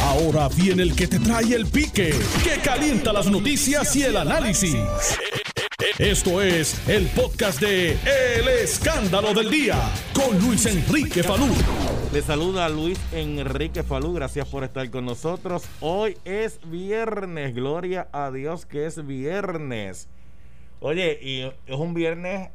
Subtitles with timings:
[0.00, 2.14] Ahora viene el que te trae el pique,
[2.44, 4.76] que calienta las noticias y el análisis.
[5.98, 9.76] Esto es el podcast de El Escándalo del Día
[10.14, 11.48] con Luis Enrique Falú.
[12.12, 15.64] Le saluda Luis Enrique Falú, gracias por estar con nosotros.
[15.80, 20.08] Hoy es viernes, gloria a Dios que es viernes.
[20.80, 22.50] Oye, y es un viernes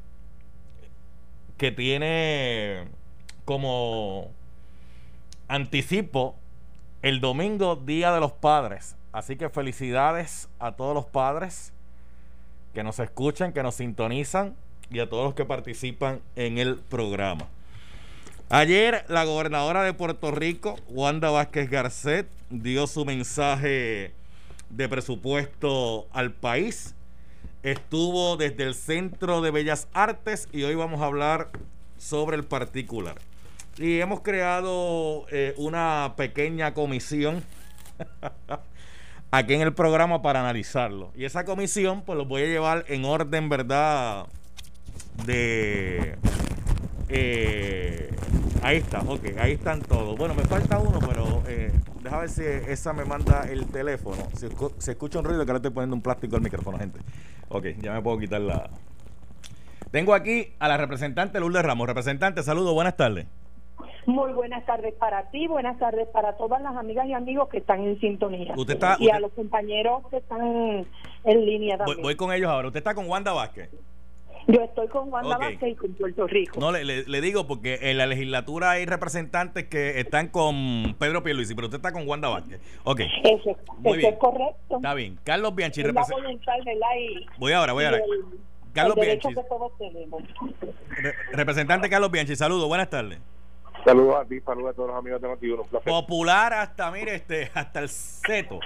[1.58, 2.88] que tiene
[3.46, 4.32] como
[5.48, 6.36] anticipo
[7.02, 8.96] el domingo, Día de los Padres.
[9.12, 11.74] Así que felicidades a todos los padres
[12.74, 14.56] que nos escuchan, que nos sintonizan
[14.92, 17.48] y a todos los que participan en el programa.
[18.50, 24.14] Ayer la gobernadora de Puerto Rico, Wanda Vázquez Garcet, dio su mensaje
[24.70, 26.96] de presupuesto al país.
[27.64, 31.50] Estuvo desde el Centro de Bellas Artes y hoy vamos a hablar
[31.98, 33.16] sobre el particular.
[33.78, 37.44] Y hemos creado eh, una pequeña comisión
[39.32, 41.12] aquí en el programa para analizarlo.
[41.16, 44.26] Y esa comisión, pues lo voy a llevar en orden, ¿verdad?
[45.26, 46.18] De.
[47.10, 48.16] Eh,
[48.64, 50.18] ahí está, ok, ahí están todos.
[50.18, 54.28] Bueno, me falta uno, pero eh, déjame ver si esa me manda el teléfono.
[54.36, 54.48] Si
[54.80, 57.00] se escucha un ruido, que le estoy poniendo un plástico al micrófono, gente.
[57.50, 58.72] Ok, ya me puedo quitar la.
[59.92, 61.88] Tengo aquí a la representante Lourdes Ramos.
[61.88, 63.28] Representante, saludos, buenas tardes.
[64.08, 67.84] Muy buenas tardes para ti, buenas tardes para todas las amigas y amigos que están
[67.84, 68.56] en sintonía.
[69.00, 70.88] y a los compañeros que están
[71.26, 72.02] en línea también.
[72.02, 72.70] Voy, con ellos ahora.
[72.70, 73.70] ¿Usted está con Wanda Vázquez?
[74.48, 76.58] Yo estoy con Wanda Vázquez y con Puerto Rico.
[76.58, 81.68] No, le, digo porque en la legislatura hay representantes que están con Pedro Pierluisi, pero
[81.68, 82.62] usted está con Wanda Vázquez.
[82.86, 83.02] Ok.
[83.26, 84.78] Eso, es correcto.
[84.78, 85.20] Está bien.
[85.26, 86.40] Carlos Bianchi, representante.
[87.40, 88.00] Voy ahora, voy ahora.
[88.72, 89.28] Carlos Bianchi.
[91.34, 93.20] representante Carlos Bianchi, saludos, buenas tardes.
[93.88, 95.48] Saludos a ti, saludos a todos los amigos de noti
[95.86, 98.60] Popular hasta, mire, este, hasta el seto.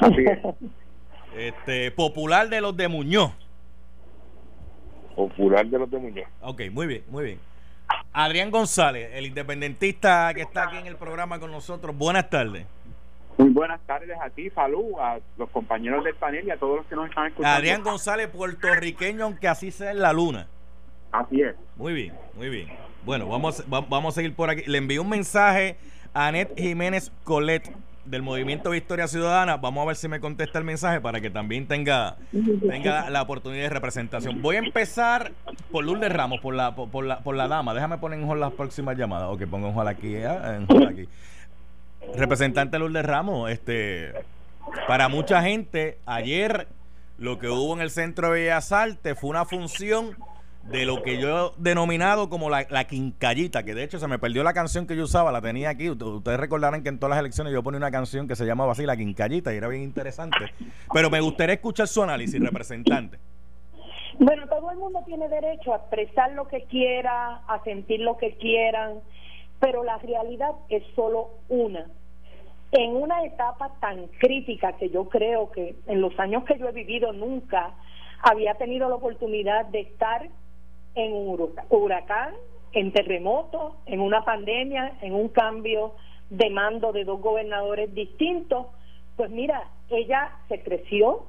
[0.00, 0.38] Así es.
[1.36, 3.30] Este, popular de los de Muñoz.
[5.14, 6.26] Popular de los de Muñoz.
[6.40, 7.40] Ok, muy bien, muy bien.
[8.12, 11.96] Adrián González, el independentista que está aquí en el programa con nosotros.
[11.96, 12.66] Buenas tardes.
[13.38, 16.86] Muy buenas tardes a ti, Falú, a los compañeros del panel y a todos los
[16.86, 17.56] que nos están escuchando.
[17.56, 20.48] Adrián González, puertorriqueño, aunque así sea en la luna.
[21.12, 21.54] Así es.
[21.76, 22.83] Muy bien, muy bien.
[23.04, 24.62] Bueno, vamos, vamos a seguir por aquí.
[24.66, 25.76] Le envío un mensaje
[26.14, 27.70] a Anet Jiménez Colet
[28.06, 29.58] del Movimiento Victoria Ciudadana.
[29.58, 33.68] Vamos a ver si me contesta el mensaje para que también tenga, la oportunidad de
[33.68, 34.40] representación.
[34.40, 35.32] Voy a empezar
[35.70, 37.74] por Lourdes Ramos, por la, por, la, por la dama.
[37.74, 39.28] Déjame poner en las próximas llamadas.
[39.30, 40.26] Ok, pongo en aquí, ¿eh?
[40.88, 41.08] aquí.
[42.14, 44.14] Representante Lourdes Ramos, este,
[44.88, 46.68] para mucha gente, ayer
[47.18, 50.16] lo que hubo en el Centro de Bellas Artes fue una función
[50.70, 54.18] de lo que yo he denominado como la, la, quincallita, que de hecho se me
[54.18, 55.90] perdió la canción que yo usaba, la tenía aquí.
[55.90, 58.84] Ustedes recordarán que en todas las elecciones yo ponía una canción que se llamaba así,
[58.86, 60.52] la quincallita, y era bien interesante.
[60.92, 63.18] Pero me gustaría escuchar su análisis, representante.
[64.18, 68.36] Bueno, todo el mundo tiene derecho a expresar lo que quiera, a sentir lo que
[68.36, 69.00] quieran,
[69.60, 71.86] pero la realidad es solo una.
[72.72, 76.72] En una etapa tan crítica que yo creo que en los años que yo he
[76.72, 77.74] vivido nunca
[78.22, 80.28] había tenido la oportunidad de estar
[80.94, 82.34] en un huracán,
[82.72, 85.92] en terremoto, en una pandemia, en un cambio
[86.30, 88.66] de mando de dos gobernadores distintos,
[89.16, 91.24] pues mira, ella se creció,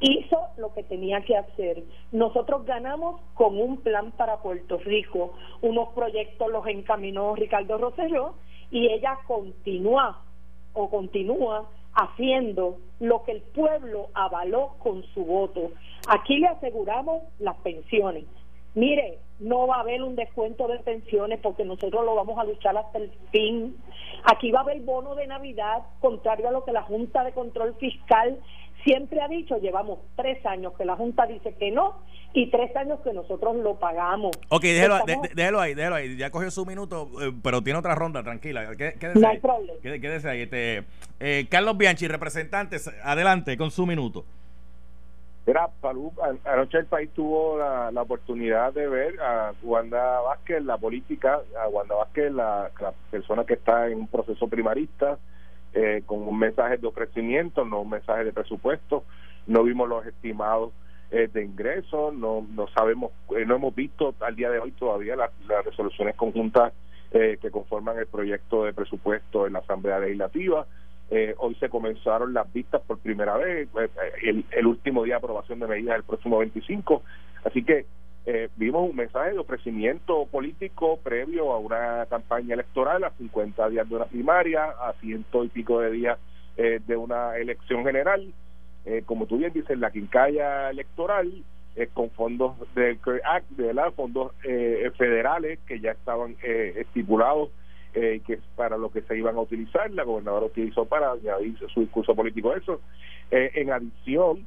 [0.00, 1.82] hizo lo que tenía que hacer.
[2.12, 8.34] Nosotros ganamos con un plan para Puerto Rico, unos proyectos los encaminó Ricardo Rosselló
[8.70, 10.22] y ella continúa
[10.72, 15.72] o continúa haciendo lo que el pueblo avaló con su voto.
[16.08, 18.24] Aquí le aseguramos las pensiones,
[18.74, 22.76] Mire, no va a haber un descuento de pensiones porque nosotros lo vamos a luchar
[22.76, 23.76] hasta el fin.
[24.30, 27.74] Aquí va a haber bono de Navidad, contrario a lo que la Junta de Control
[27.80, 28.38] Fiscal
[28.84, 29.58] siempre ha dicho.
[29.58, 31.96] Llevamos tres años que la Junta dice que no
[32.32, 34.30] y tres años que nosotros lo pagamos.
[34.50, 36.16] Ok, déjelo, ahí, déjelo ahí.
[36.16, 38.70] Ya cogió su minuto, eh, pero tiene otra ronda, tranquila.
[39.14, 39.80] no hay problema.
[39.82, 40.42] Quédese ahí.
[40.42, 40.84] Este,
[41.18, 44.24] eh, Carlos Bianchi, representantes, adelante con su minuto.
[45.46, 46.12] Era, salud,
[46.44, 51.94] anoche el país tuvo la, oportunidad de ver a Wanda Vázquez, la política, a Wanda
[51.94, 52.70] Vázquez, la,
[53.10, 55.18] persona que está en un proceso primarista,
[55.72, 59.04] eh, con un mensaje de ofrecimiento, no un mensaje de presupuesto.
[59.46, 60.72] No vimos los estimados
[61.10, 65.16] eh, de ingresos, no, no sabemos, eh, no hemos visto al día de hoy todavía
[65.16, 65.30] las,
[65.64, 66.72] resoluciones conjuntas
[67.12, 70.64] que conforman el proyecto de presupuesto en la Asamblea Legislativa.
[71.10, 75.58] Eh, hoy se comenzaron las vistas por primera vez, eh, el, último día de aprobación
[75.58, 77.02] de medidas el próximo 25.
[77.44, 77.86] Así que
[78.26, 83.88] eh, vimos un mensaje de ofrecimiento político previo a una campaña electoral, a 50 días
[83.88, 86.18] de una primaria, a ciento y pico de días
[86.56, 88.32] eh, de una elección general.
[88.84, 91.42] Eh, como tú bien dices, la quincalla electoral
[91.94, 94.32] con fondos del Act, de la fondos
[94.98, 97.48] federales que ya estaban estipulados
[97.92, 99.90] que es para lo que se iban a utilizar.
[99.90, 102.80] La gobernadora utilizó para añadir su discurso político eso.
[103.30, 104.46] en adición,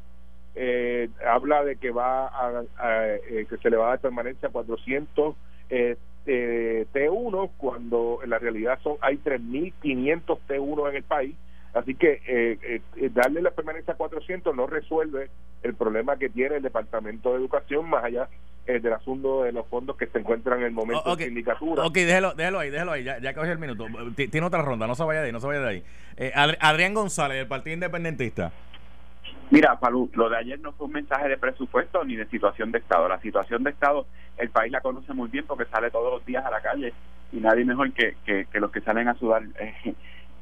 [0.56, 4.52] eh, habla de que va a, eh, que se le va a dar permanencia a
[4.52, 5.36] 400
[5.70, 5.96] eh,
[6.26, 11.36] T1 cuando en la realidad son hay 3.500 T1 en el país
[11.74, 12.82] así que eh,
[13.12, 15.30] darle la permanencia a 400 no resuelve
[15.64, 18.28] el problema que tiene el Departamento de Educación más allá
[18.66, 21.84] del asunto de los fondos que se encuentran en el momento de sindicatura.
[21.84, 23.88] Ok, déjelo, déjelo ahí, déjelo ahí, ya, ya cogí el minuto.
[24.16, 25.84] Tiene otra ronda, no se vaya de ahí, no se vaya de ahí.
[26.62, 28.54] Adrián González, del Partido Independentista.
[29.54, 32.80] Mira, Palú, lo de ayer no fue un mensaje de presupuesto ni de situación de
[32.80, 33.08] Estado.
[33.08, 36.44] La situación de Estado, el país la conoce muy bien porque sale todos los días
[36.44, 36.92] a la calle
[37.32, 39.44] y nadie mejor que, que, los que salen a sudar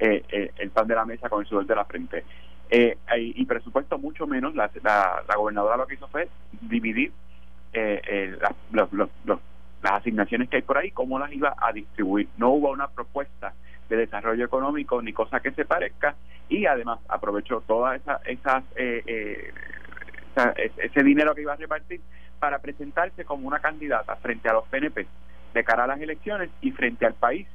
[0.01, 2.23] eh, eh, eh, el pan de la mesa con el sudor de la frente.
[2.71, 6.27] y presupuesto mucho menos, la, la, gobernadora lo que hizo fue
[6.61, 7.11] dividir
[9.83, 12.27] las asignaciones que hay por ahí, cómo las iba a distribuir.
[12.37, 13.53] No hubo una propuesta
[13.89, 16.15] de desarrollo económico ni cosa que se parezca
[16.49, 19.51] y además aprovechó toda esa, esas eh, eh,
[20.77, 22.01] ese dinero que iba a repartir
[22.39, 25.05] para presentarse como una candidata frente a los PNP
[25.53, 27.47] de cara a las elecciones y frente al país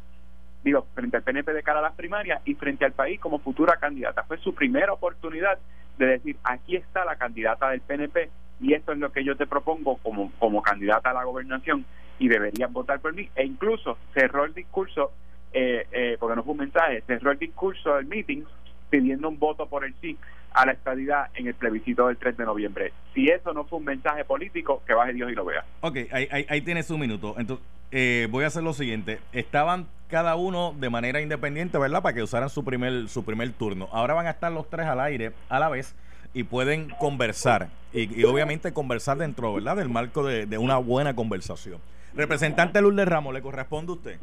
[0.67, 3.77] digo, frente al PNP de cara a las primarias y frente al país como futura
[3.77, 4.25] candidata.
[4.25, 5.59] Fue su primera oportunidad
[5.97, 8.29] de decir, aquí está la candidata del PNP
[8.61, 11.87] y esto es lo que yo te propongo como, como candidata a la gobernación
[12.19, 13.31] y deberían votar por mí.
[13.37, 15.13] E incluso cerró el discurso
[15.53, 18.43] eh, eh, porque no fue un mensaje, cerró el discurso del meeting
[18.91, 20.19] pidiendo un voto por el sí
[20.53, 22.93] a la estadidad en el plebiscito del 3 de noviembre.
[23.15, 25.65] Si eso no fue un mensaje político, que baje Dios y lo vea.
[25.83, 27.37] Ok, ahí, ahí, ahí tienes un minuto.
[27.39, 29.21] Entonces, eh, voy a hacer lo siguiente.
[29.33, 32.03] Estaban cada uno de manera independiente, ¿verdad?
[32.03, 33.89] Para que usaran su primer, su primer turno.
[33.93, 35.95] Ahora van a estar los tres al aire a la vez
[36.35, 37.69] y pueden conversar.
[37.93, 39.77] Y, obviamente conversar dentro, ¿verdad?
[39.77, 41.81] Del marco de, de una buena conversación.
[42.15, 44.19] Representante Lourdes Ramos, ¿le corresponde a usted?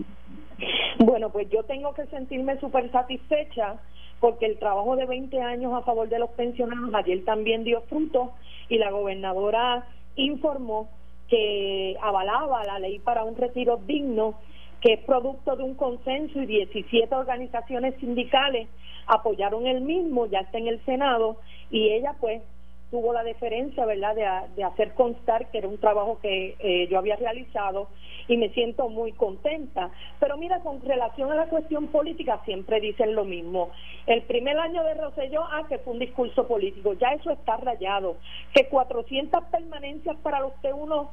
[1.00, 3.76] Bueno, pues yo tengo que sentirme súper satisfecha
[4.20, 8.32] porque el trabajo de 20 años a favor de los pensionados ayer también dio fruto
[8.70, 10.90] y la gobernadora informó
[11.28, 14.36] que avalaba la ley para un retiro digno
[14.84, 18.68] que es producto de un consenso y 17 organizaciones sindicales
[19.08, 21.38] apoyaron el mismo, ya está en el Senado
[21.72, 22.42] y ella pues
[22.92, 24.14] tuvo la deferencia, ¿verdad?,
[24.56, 27.88] de, hacer constar que era un trabajo que eh, yo había realizado
[28.28, 29.90] y me siento muy contenta.
[30.20, 33.72] Pero mira, con relación a la cuestión política, siempre dicen lo mismo.
[34.06, 38.18] El primer año de Roselló, ah, que fue un discurso político, ya eso está rayado.
[38.54, 41.10] Que 400 permanencias para los T1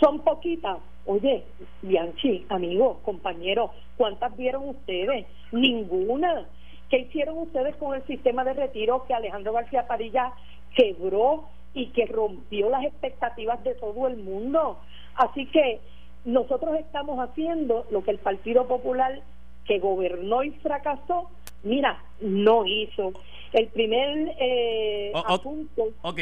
[0.00, 0.78] son poquitas.
[1.06, 1.44] Oye,
[1.82, 5.26] Bianchi, amigos, compañeros, ¿cuántas vieron ustedes?
[5.52, 6.46] Ninguna.
[6.88, 10.32] ¿Qué hicieron ustedes con el sistema de retiro que Alejandro García Padilla
[10.74, 11.44] quebró
[11.74, 14.78] y que rompió las expectativas de todo el mundo.
[15.16, 15.80] Así que
[16.24, 19.20] nosotros estamos haciendo lo que el Partido Popular
[19.66, 21.30] que gobernó y fracasó,
[21.64, 23.12] mira, no hizo.
[23.52, 25.84] El primer eh, asunto.
[26.02, 26.18] Ok,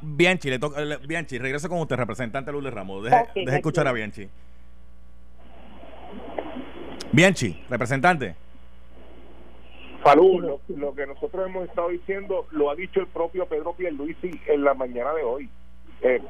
[0.00, 3.04] Bianchi, le toca, Bianchi, regresa con usted, representante Lourdes Ramos.
[3.04, 4.26] Deje, deje escuchar a Bianchi.
[7.12, 8.34] Bianchi, representante.
[10.02, 14.64] Falú, lo, que nosotros hemos estado diciendo lo ha dicho el propio Pedro Pierluisi en
[14.64, 15.48] la mañana de hoy.
[16.00, 16.20] Eh,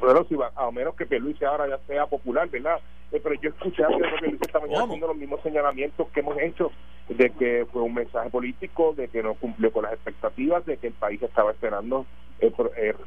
[0.00, 2.78] bueno, si va, a menos que Pierluisi ahora ya sea popular, ¿verdad?
[3.12, 6.70] Eh, pero yo escuché a Pierluisi esta mañana haciendo los mismos señalamientos que hemos hecho
[7.08, 10.88] de que fue un mensaje político, de que no cumplió con las expectativas, de que
[10.88, 12.06] el país estaba esperando
[12.40, 12.52] eh,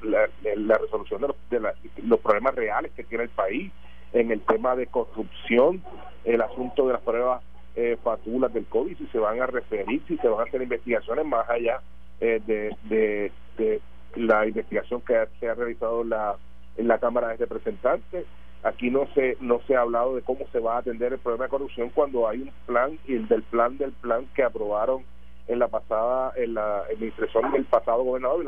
[0.03, 3.71] la, resolución de, los, de los problemas reales que tiene el país
[4.13, 5.83] en el tema de corrupción,
[6.23, 7.43] el asunto de las pruebas
[7.75, 11.25] eh, fatulas del COVID, si se van a referir, si se van a hacer investigaciones
[11.25, 11.81] más allá
[12.19, 13.81] eh, de, de,
[14.15, 16.35] la investigación que se ha realizado la,
[16.79, 18.25] en la Cámara de Representantes.
[18.63, 21.45] Aquí no se no se ha hablado de cómo se va a atender el problema
[21.45, 25.03] de corrupción cuando hay un plan y el del plan del plan que aprobaron
[25.47, 28.43] en la pasada en la administración del pasado gobernador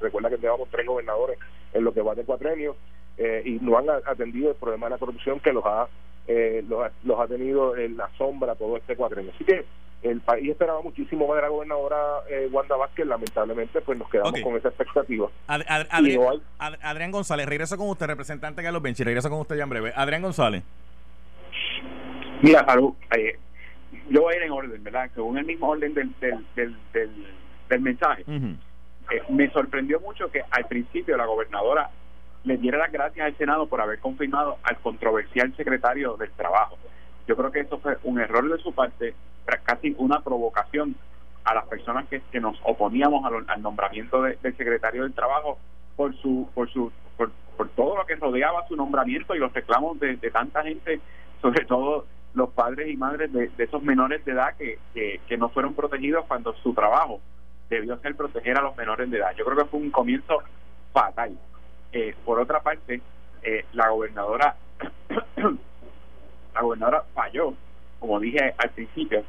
[0.00, 1.38] recuerda que llevamos tres gobernadores
[1.72, 2.76] en lo que va de cuatrenio
[3.16, 5.88] eh, y no han atendido el problema de la corrupción que los ha
[6.26, 9.32] eh, los, ha tenido en la sombra todo este cuadrenio.
[9.34, 9.64] Así que
[10.04, 11.96] el país esperaba muchísimo más de la gobernadora
[12.28, 15.28] eh, Wanda Vázquez, lamentablemente pues nos quedamos con esa expectativa.
[15.46, 19.92] Adrián, González, regreso con usted, representante Carlos Benchi, regreso con usted ya en breve.
[19.96, 20.62] Adrián González.
[22.42, 22.66] Mira,
[23.16, 23.38] eh,
[24.10, 25.10] yo voy a ir en orden, ¿verdad?
[25.14, 28.24] Según el mismo orden del, del, del, mensaje.
[28.28, 31.90] Eh, me sorprendió mucho que al principio la gobernadora
[32.44, 36.76] le diera las gracias al Senado por haber confirmado al controversial secretario del Trabajo.
[37.26, 39.14] Yo creo que eso fue un error de su parte,
[39.64, 40.94] casi una provocación
[41.44, 45.58] a las personas que, que nos oponíamos al, nombramiento del secretario del Trabajo
[45.96, 47.30] por su por su por,
[47.76, 51.00] todo lo que rodeaba su nombramiento y los reclamos de, tanta gente,
[51.40, 55.74] sobre todo los padres y madres de, esos menores de edad que, que, no fueron
[55.74, 57.20] protegidos cuando su trabajo
[57.70, 59.34] debió ser proteger a los menores de edad.
[59.36, 60.42] Yo creo que fue un comienzo
[60.92, 61.38] fatal.
[61.92, 63.00] Eh, por otra parte,
[63.42, 64.56] eh, la gobernadora
[66.54, 67.54] la gobernadora falló,
[67.98, 69.24] como dije al principio,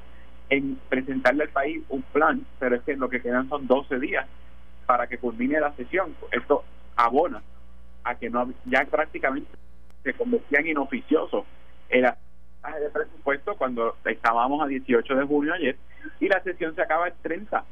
[0.49, 4.27] en presentarle al país un plan, pero es que lo que quedan son 12 días
[4.85, 6.15] para que culmine la sesión.
[6.31, 6.63] Esto
[6.95, 7.41] abona
[8.03, 9.49] a que no ya prácticamente
[10.03, 10.77] se convertían en
[11.89, 12.13] el
[12.79, 15.77] de presupuesto cuando estábamos a 18 de junio ayer
[16.19, 17.63] y la sesión se acaba el 30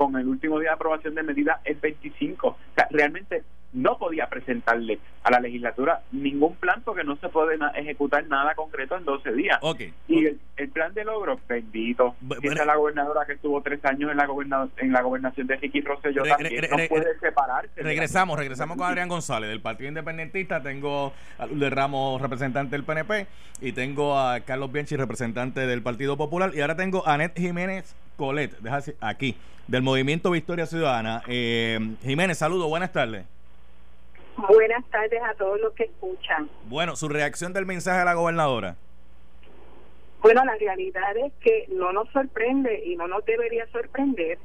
[0.00, 2.46] con el último día de aprobación de medidas el 25.
[2.46, 3.42] O sea, realmente
[3.74, 8.96] no podía presentarle a la legislatura ningún plan porque no se puede ejecutar nada concreto
[8.96, 9.60] en 12 días.
[10.08, 14.68] Y el, plan de logro, bendito, es la gobernadora que estuvo tres años en la,
[14.78, 17.82] en la gobernación de Ricky Rosselló también no puede separarse.
[17.82, 20.62] Regresamos, regresamos con Adrián González del Partido Independentista.
[20.62, 23.26] Tengo a Luz Ramos, representante del PNP,
[23.60, 27.94] y tengo a Carlos Bianchi, representante del Partido Popular, y ahora tengo a Anet Jiménez
[28.20, 28.52] Colet,
[29.00, 29.34] aquí,
[29.66, 31.22] del Movimiento Victoria Ciudadana.
[31.26, 33.24] Eh, Jiménez, saludo, buenas tardes.
[34.36, 36.50] Buenas tardes a todos los que escuchan.
[36.66, 38.76] Bueno, su reacción del mensaje de la gobernadora.
[40.20, 44.36] Bueno, la realidad es que no nos sorprende y no nos debería sorprender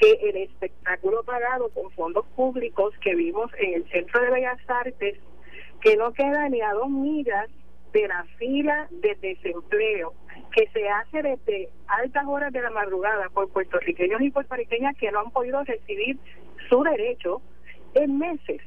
[0.00, 5.18] que el espectáculo pagado con fondos públicos que vimos en el Centro de Bellas Artes,
[5.82, 7.50] que no queda ni a dos millas
[7.92, 10.14] de la fila de desempleo
[10.50, 15.20] que se hace desde altas horas de la madrugada por puertorriqueños y puertorriqueñas que no
[15.20, 16.18] han podido recibir
[16.68, 17.40] su derecho
[17.94, 18.60] en meses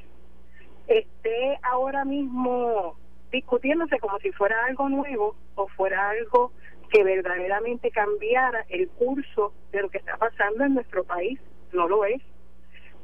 [0.86, 2.96] esté ahora mismo
[3.32, 6.52] discutiéndose como si fuera algo nuevo o fuera algo
[6.90, 11.40] que verdaderamente cambiara el curso de lo que está pasando en nuestro país.
[11.72, 12.22] No lo es.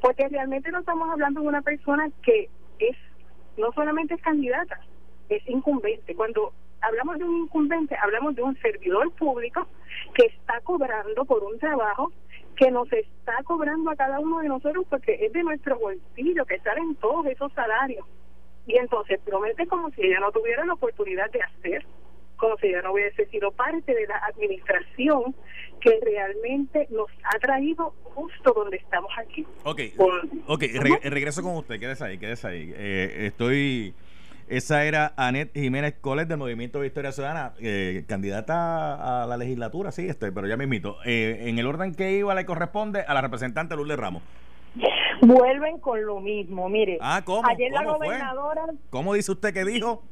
[0.01, 2.97] Porque realmente no estamos hablando de una persona que es,
[3.57, 4.81] no solamente es candidata,
[5.29, 6.15] es incumbente.
[6.15, 9.67] Cuando hablamos de un incumbente, hablamos de un servidor público
[10.15, 12.13] que está cobrando por un trabajo
[12.57, 16.61] que nos está cobrando a cada uno de nosotros porque es de nuestro bolsillo que
[16.61, 18.07] salen todos esos salarios.
[18.67, 21.87] Y entonces promete como si ella no tuviera la oportunidad de hacer,
[22.37, 25.35] como si ella no hubiese sido parte de la administración
[25.81, 29.47] que realmente nos ha traído justo donde estamos aquí.
[29.65, 29.81] Ok,
[30.47, 30.69] okay
[31.03, 32.75] regreso con usted, quédese ahí, quédese ahí.
[32.77, 33.95] Eh, estoy
[34.51, 40.09] esa era Anet Jiménez Coles del Movimiento Victoria Ciudadana, eh, candidata a la legislatura, sí,
[40.09, 40.97] estoy, pero ya me invito.
[41.05, 44.23] Eh, en el orden que iba le corresponde a la representante Lourdes Ramos.
[45.23, 46.99] Vuelven con lo mismo, mire.
[47.01, 47.49] Ah, ¿cómo?
[47.49, 48.63] Ayer la gobernadora.
[48.91, 50.03] ¿Cómo dice usted que dijo?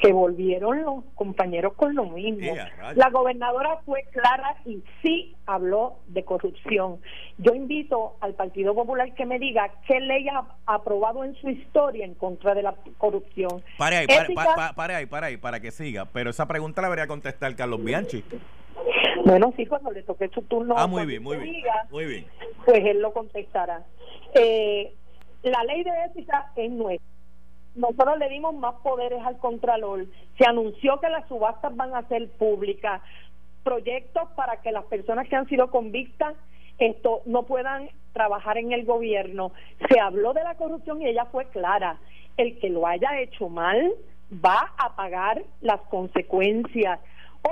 [0.00, 2.52] Que volvieron los compañeros con lo mismo.
[2.94, 7.00] la gobernadora fue clara y sí habló de corrupción.
[7.38, 12.04] Yo invito al Partido Popular que me diga qué ley ha aprobado en su historia
[12.04, 13.62] en contra de la corrupción.
[13.76, 16.06] Para ahí, para, ahí, para ahí, para que siga.
[16.06, 18.24] Pero esa pregunta la debería contestar Carlos Bianchi.
[19.26, 20.74] Bueno, sí, cuando le toque su turno.
[20.78, 21.56] Ah, muy bien, muy bien.
[21.90, 22.26] muy bien.
[22.64, 23.84] Pues él lo contestará.
[24.34, 24.94] Eh,
[25.42, 27.19] la ley de ética es nuestra
[27.74, 30.06] nosotros le dimos más poderes al Contralor.
[30.38, 33.00] Se anunció que las subastas van a ser públicas,
[33.62, 36.34] proyectos para que las personas que han sido convictas
[36.80, 39.52] esto no puedan trabajar en el gobierno.
[39.88, 41.98] Se habló de la corrupción y ella fue clara.
[42.36, 43.92] El que lo haya hecho mal
[44.32, 46.98] va a pagar las consecuencias.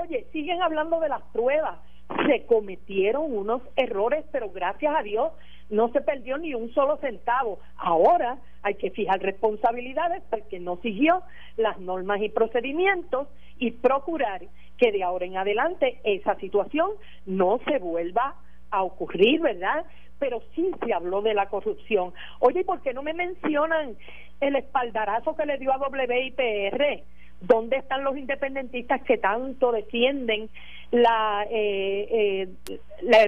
[0.00, 1.78] Oye, siguen hablando de las pruebas.
[2.26, 5.32] Se cometieron unos errores, pero gracias a Dios
[5.70, 7.58] no se perdió ni un solo centavo.
[7.76, 11.22] Ahora hay que fijar responsabilidades porque no siguió
[11.56, 14.42] las normas y procedimientos y procurar
[14.78, 16.90] que de ahora en adelante esa situación
[17.26, 18.36] no se vuelva
[18.70, 19.84] a ocurrir, ¿verdad?
[20.18, 22.12] Pero sí se habló de la corrupción.
[22.40, 23.96] Oye, ¿por qué no me mencionan
[24.40, 27.02] el espaldarazo que le dio a WIPR?
[27.40, 30.50] ¿Dónde están los independentistas que tanto defienden
[30.90, 33.26] la, eh, eh, la,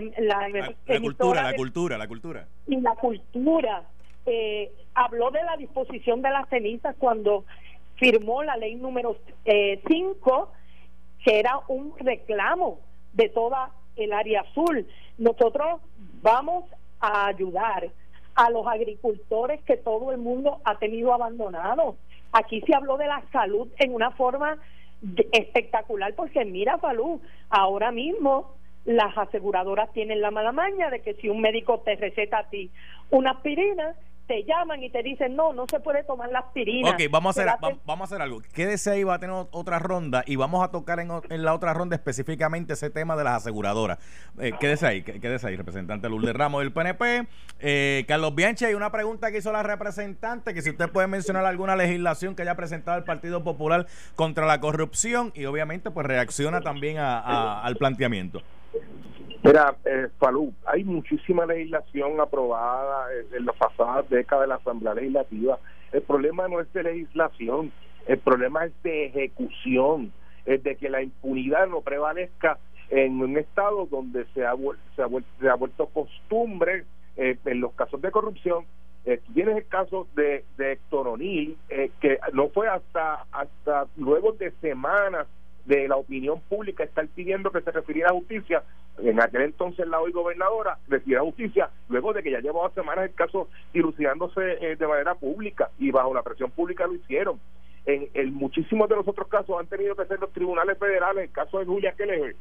[1.01, 2.47] cultura, la cultura, la cultura.
[2.67, 3.83] Y la cultura.
[4.27, 7.45] Eh, habló de la disposición de las cenizas cuando
[7.97, 10.53] firmó la ley número 5,
[11.25, 12.81] que era un reclamo
[13.13, 14.87] de toda el área azul.
[15.19, 15.81] Nosotros
[16.23, 16.65] vamos
[17.01, 17.91] a ayudar
[18.35, 21.97] a los agricultores que todo el mundo ha tenido abandonados.
[22.33, 24.59] Aquí se habló de la salud en una forma
[25.33, 31.29] espectacular porque mira, Falú, ahora mismo las aseguradoras tienen la mala maña de que si
[31.29, 32.71] un médico te receta a ti
[33.11, 33.95] una aspirina,
[34.31, 36.91] te llaman y te dicen, no, no se puede tomar la aspirina.
[36.91, 38.41] Ok, vamos a, hacer, va- vamos a hacer algo.
[38.55, 41.09] Quédese ahí, va a tener ot- otra ronda y vamos a tocar en,
[41.43, 43.99] la otra ronda específicamente ese tema de las aseguradoras.
[44.39, 47.27] Eh, quédese ahí, qué- quédese ahí, representante Lourdes Ramos del PNP.
[47.59, 51.45] Eh, Carlos Bianchi, hay una pregunta que hizo la representante, que si usted puede mencionar
[51.45, 56.61] alguna legislación que haya presentado el Partido Popular contra la corrupción y obviamente pues reacciona
[56.61, 58.43] también a- a- al planteamiento.
[59.43, 64.95] Mira, eh, Falú, hay muchísima legislación aprobada en, en las pasadas décadas de la Asamblea
[64.95, 65.59] Legislativa.
[65.93, 67.73] El problema no es de legislación,
[68.07, 70.13] el problema es de ejecución,
[70.45, 72.59] es de que la impunidad no prevalezca
[72.91, 74.55] en un estado donde se ha,
[74.97, 75.05] se
[75.41, 76.85] se ha vuelto costumbre
[77.17, 78.65] eh, en los casos de corrupción.
[79.05, 84.33] Eh, tienes el caso de, de Héctor O'Neill, eh, que no fue hasta, hasta luego
[84.33, 85.27] de semanas
[85.65, 88.63] de la opinión pública estar pidiendo que se refiriera a justicia,
[88.99, 93.07] en aquel entonces la hoy gobernadora refiriera a justicia, luego de que ya llevaba semanas
[93.07, 97.41] el caso dilucidándose eh, de manera pública y bajo la presión pública lo hicieron.
[97.87, 101.33] En, en muchísimos de los otros casos han tenido que ser los tribunales federales, el
[101.33, 102.37] caso de Julia Keller,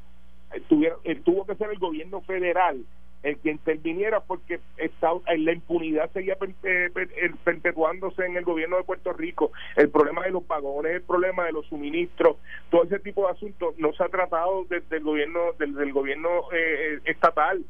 [0.53, 2.83] eh, eh, tuvo que ser el gobierno federal
[3.23, 7.09] el que interviniera porque está, la impunidad seguía eh, per-
[7.43, 9.51] perpetuándose en el gobierno de Puerto Rico.
[9.75, 12.37] El problema de los vagones, el problema de los suministros,
[12.69, 16.29] todo ese tipo de asuntos no se ha tratado desde el gobierno desde el gobierno
[16.51, 17.63] eh, eh, estatal.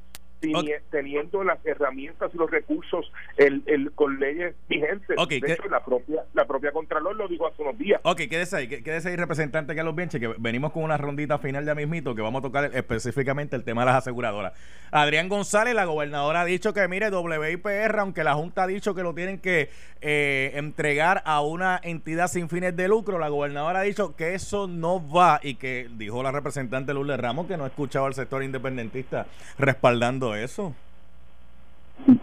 [0.90, 5.18] Teniendo las herramientas y los recursos el, el, con leyes vigentes.
[5.18, 8.00] De que- hecho, la propia la propia Contralor lo dijo hace unos días.
[8.04, 11.66] Ok, quédese ahí, qué- quédese ahí, representante Carlos Bianchi, que venimos con una rondita final
[11.66, 14.54] ya mismito, que vamos a tocar específicamente el tema de las aseguradoras.
[14.92, 19.04] Adrián González, la gobernadora, ha dicho que, mire, WIPR, aunque la Junta ha dicho que
[19.04, 19.70] lo tienen que
[20.02, 24.68] eh, entregar a una entidad sin fines de lucro, la gobernadora ha dicho que eso
[24.68, 28.44] no va y que dijo la representante Lourdes Ramos que no ha escuchado al sector
[28.44, 29.28] independentista
[29.58, 30.76] respaldando eso.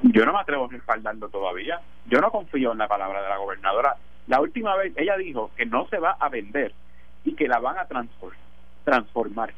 [0.02, 1.80] Yo no me atrevo a respaldarlo todavía.
[2.06, 3.96] Yo no confío en la palabra de la gobernadora.
[4.26, 6.72] La última vez ella dijo que no se va a vender
[7.24, 8.34] y que la van a transfor-
[8.84, 9.52] transformar.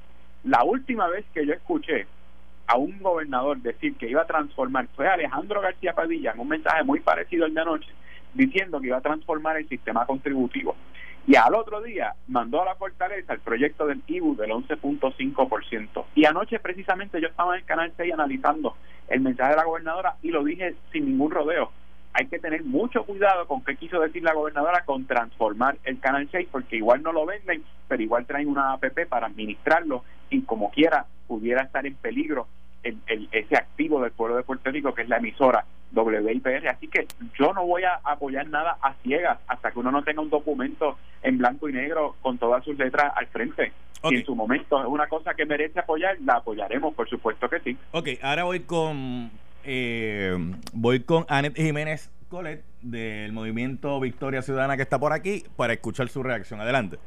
[0.44, 2.06] La última vez que yo escuché
[2.66, 6.82] a un gobernador decir que iba a transformar fue Alejandro García Padilla en un mensaje
[6.84, 7.90] muy parecido al de anoche,
[8.34, 10.76] diciendo que iba a transformar el sistema contributivo.
[11.28, 16.04] Y al otro día mandó a la fortaleza el proyecto del IBU del 11.5%.
[16.14, 18.74] Y anoche precisamente yo estaba en el Canal 6 analizando
[19.08, 21.70] el mensaje de la gobernadora y lo dije sin ningún rodeo.
[22.14, 26.26] Hay que tener mucho cuidado con qué quiso decir la gobernadora con transformar el Canal
[26.32, 30.70] 6 porque igual no lo venden, pero igual traen una APP para administrarlo y como
[30.70, 32.46] quiera pudiera estar en peligro
[32.82, 36.68] el, el- ese activo del pueblo de Puerto Rico que es la emisora WIPR.
[36.68, 37.06] Así que
[37.38, 40.98] yo no voy a apoyar nada a ciegas hasta que uno no tenga un documento
[41.22, 43.72] en blanco y negro con todas sus letras al frente.
[44.02, 44.10] Ok.
[44.10, 47.60] Si en su momento es una cosa que merece apoyar, la apoyaremos, por supuesto que
[47.60, 47.76] sí.
[47.92, 49.30] Ok, ahora voy con
[49.64, 50.36] eh,
[50.72, 56.08] voy con Anet Jiménez Colet del movimiento Victoria Ciudadana que está por aquí para escuchar
[56.08, 56.60] su reacción.
[56.60, 56.98] Adelante.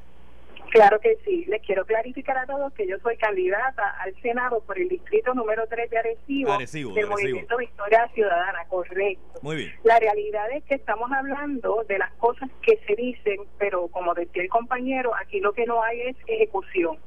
[0.72, 1.46] Claro que sí.
[1.48, 5.68] Les quiero clarificar a todos que yo soy candidata al Senado por el distrito número
[5.68, 7.12] 3 de Arecibo, Arecibo, del Arecibo.
[7.12, 9.40] Movimiento Victoria Ciudadana, correcto.
[9.42, 9.74] Muy bien.
[9.84, 14.44] La realidad es que estamos hablando de las cosas que se dicen, pero como decía
[14.44, 16.98] el compañero, aquí lo que no hay es ejecución.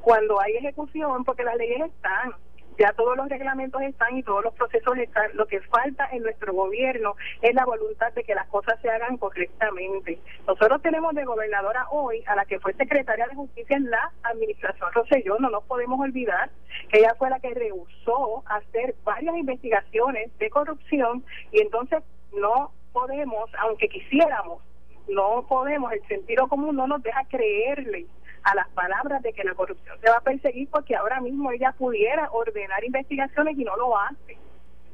[0.00, 2.32] Cuando hay ejecución, porque las leyes están,
[2.78, 6.52] ya todos los reglamentos están y todos los procesos están, lo que falta en nuestro
[6.52, 10.18] gobierno es la voluntad de que las cosas se hagan correctamente.
[10.46, 14.90] Nosotros tenemos de gobernadora hoy a la que fue secretaria de justicia en la administración
[14.92, 16.50] Rosselló, no nos podemos olvidar
[16.90, 23.50] que ella fue la que rehusó hacer varias investigaciones de corrupción y entonces no podemos,
[23.58, 24.62] aunque quisiéramos,
[25.08, 28.06] no podemos, el sentido común no nos deja creerle
[28.46, 31.74] a las palabras de que la corrupción se va a perseguir porque ahora mismo ella
[31.76, 34.38] pudiera ordenar investigaciones y no lo hace.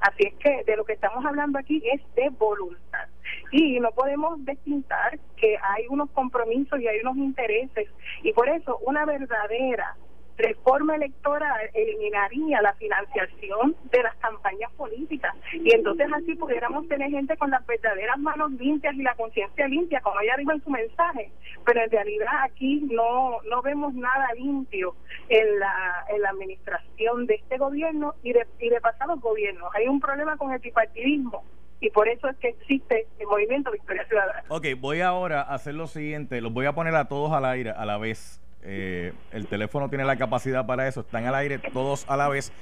[0.00, 3.06] Así es que de lo que estamos hablando aquí es de voluntad.
[3.50, 7.88] Y no podemos destintar que hay unos compromisos y hay unos intereses.
[8.22, 9.96] Y por eso una verdadera
[10.42, 15.34] reforma electoral eliminaría la financiación de las campañas políticas.
[15.52, 20.00] Y entonces así pudiéramos tener gente con las verdaderas manos limpias y la conciencia limpia,
[20.00, 21.30] como ella dijo en su mensaje.
[21.64, 24.96] Pero en realidad aquí no, no vemos nada limpio
[25.28, 29.70] en la, en la administración de este gobierno y de, y de pasados gobiernos.
[29.74, 31.44] Hay un problema con el bipartidismo
[31.80, 34.44] y por eso es que existe el movimiento Victoria Ciudadana.
[34.48, 36.40] Ok, voy ahora a hacer lo siguiente.
[36.40, 38.41] Los voy a poner a todos al aire a la vez.
[38.62, 41.00] Eh, el teléfono tiene la capacidad para eso.
[41.00, 42.52] Están al aire todos a la vez.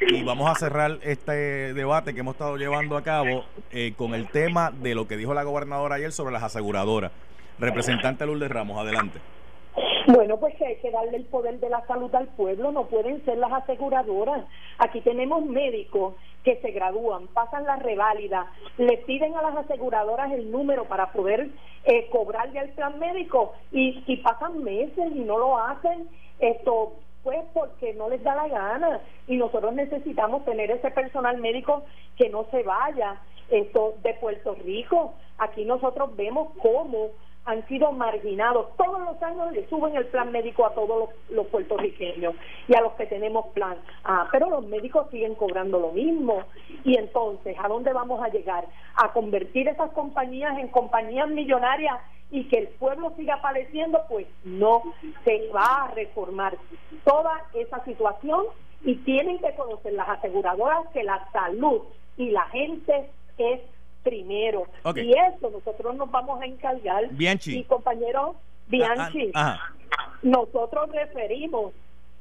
[0.00, 4.28] Y vamos a cerrar este debate que hemos estado llevando a cabo eh, con el
[4.28, 7.10] tema de lo que dijo la gobernadora ayer sobre las aseguradoras.
[7.58, 9.18] Representante Lourdes Ramos, adelante.
[10.10, 13.36] Bueno, pues hay que darle el poder de la salud al pueblo, no pueden ser
[13.36, 14.42] las aseguradoras.
[14.78, 20.50] Aquí tenemos médicos que se gradúan, pasan la reválida, le piden a las aseguradoras el
[20.50, 21.50] número para poder
[21.84, 26.08] eh, cobrarle al plan médico y, y pasan meses y no lo hacen.
[26.38, 31.82] Esto pues porque no les da la gana y nosotros necesitamos tener ese personal médico
[32.16, 35.12] que no se vaya esto de Puerto Rico.
[35.36, 37.10] Aquí nosotros vemos cómo
[37.48, 38.76] han sido marginados.
[38.76, 42.34] Todos los años le suben el plan médico a todos los, puertorriqueños
[42.68, 43.78] y a los que tenemos plan.
[44.04, 46.44] Ah, pero los médicos siguen cobrando lo mismo.
[46.84, 48.66] Y entonces, ¿a dónde vamos a llegar?
[48.96, 51.98] ¿A convertir esas compañías en compañías millonarias
[52.30, 53.98] y que el pueblo siga padeciendo?
[54.10, 54.82] Pues no,
[55.24, 56.54] se va a reformar
[57.04, 58.44] toda esa situación
[58.82, 61.80] y tienen que conocer las aseguradoras que la salud
[62.18, 63.62] y la gente es
[64.08, 64.64] primero.
[64.96, 67.08] Y eso nosotros nos vamos a encargar.
[67.10, 67.58] Bianchi.
[67.58, 68.36] Y compañero
[68.68, 71.72] Bianchi, ah, ah, nosotros referimos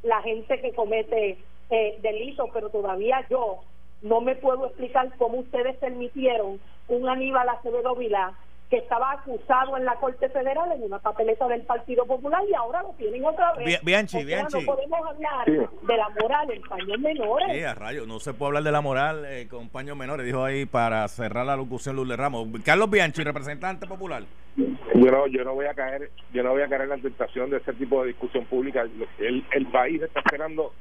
[0.03, 1.37] la gente que comete
[1.69, 3.59] eh, delitos, pero todavía yo
[4.01, 8.33] no me puedo explicar cómo ustedes permitieron un Aníbal Acevedo Vilá
[8.69, 12.83] que estaba acusado en la Corte Federal en una papeleta del Partido Popular y ahora
[12.83, 13.81] lo tienen otra vez.
[13.83, 14.59] Bianchi, Bianchi.
[14.59, 17.47] No podemos hablar de la moral en paños menores.
[17.51, 20.43] Sí, a rayo, no se puede hablar de la moral eh, con paños menores, dijo
[20.43, 22.47] ahí para cerrar la locución Lule Ramos.
[22.65, 24.23] Carlos Bianchi, representante popular.
[24.57, 27.49] Yo no, yo no voy a caer, yo no voy a caer en la tentación
[27.49, 28.85] de ese tipo de discusión pública.
[29.19, 30.73] El, el país está esperando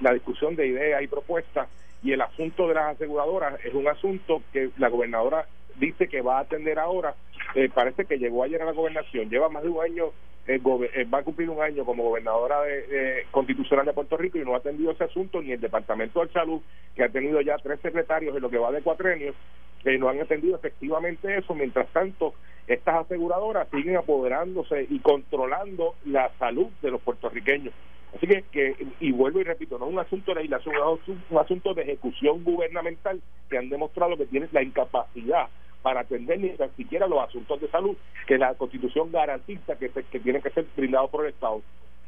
[0.00, 1.68] la discusión de ideas y propuestas
[2.02, 5.46] y el asunto de las aseguradoras es un asunto que la gobernadora
[5.78, 7.14] dice que va a atender ahora,
[7.54, 10.06] eh, parece que llegó ayer a la gobernación, lleva más de un año,
[10.46, 10.60] eh,
[10.94, 14.54] eh, va a cumplir un año como gobernadora de, constitucional de Puerto Rico y no
[14.54, 16.60] ha atendido ese asunto ni el Departamento de Salud,
[16.94, 19.34] que ha tenido ya tres secretarios en lo que va de cuatrenios,
[19.84, 22.34] no han atendido efectivamente eso, mientras tanto
[22.66, 27.74] estas aseguradoras siguen apoderándose y controlando la salud de los puertorriqueños.
[28.16, 31.38] Así que, que, y vuelvo y repito, no es un asunto de legislación, es un
[31.38, 35.48] asunto de ejecución gubernamental que han demostrado que tienen la incapacidad
[35.84, 37.94] para atender ni siquiera los asuntos de salud
[38.26, 41.60] que la Constitución garantiza que, que tienen que ser brindados por el Estado.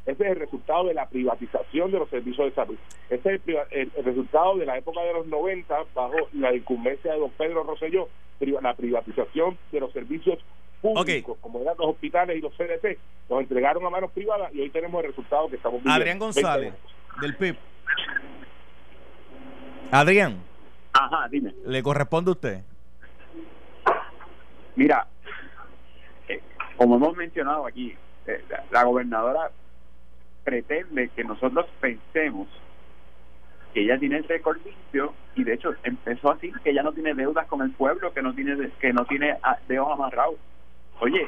[0.07, 2.75] Ese es el resultado de la privatización de los servicios de salud.
[3.11, 7.29] Ese es el, resultado de la época de los 90, bajo la incumbencia de don
[7.31, 8.09] Pedro Rosselló,
[8.39, 10.39] la privatización de los servicios
[10.81, 12.97] públicos, como eran los hospitales y los CDT,
[13.29, 15.99] nos entregaron a manos privadas y hoy tenemos el resultado que estamos viendo.
[15.99, 16.73] Adrián González,
[17.21, 17.55] del PIB.
[19.91, 20.41] Adrián.
[20.93, 21.53] Ajá, dime.
[21.65, 22.63] ¿Le corresponde a usted?
[24.77, 25.07] Mira,
[26.29, 26.39] eh,
[26.77, 27.95] como hemos mencionado aquí,
[28.27, 29.49] eh, la, gobernadora
[30.43, 32.47] pretende que nosotros pensemos
[33.73, 37.15] que ella tiene el récord limpio y de hecho empezó así que ella no tiene
[37.15, 40.35] deudas con el pueblo que no tiene que no tiene ah, dedos amarrados.
[40.99, 41.23] Oye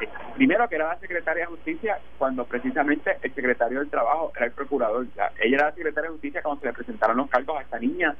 [0.00, 4.46] eh, primero que era la secretaria de justicia cuando precisamente el secretario del trabajo era
[4.46, 5.06] el procurador.
[5.38, 8.16] Ella era la secretaria de justicia cuando se le presentaron los cargos a esta niña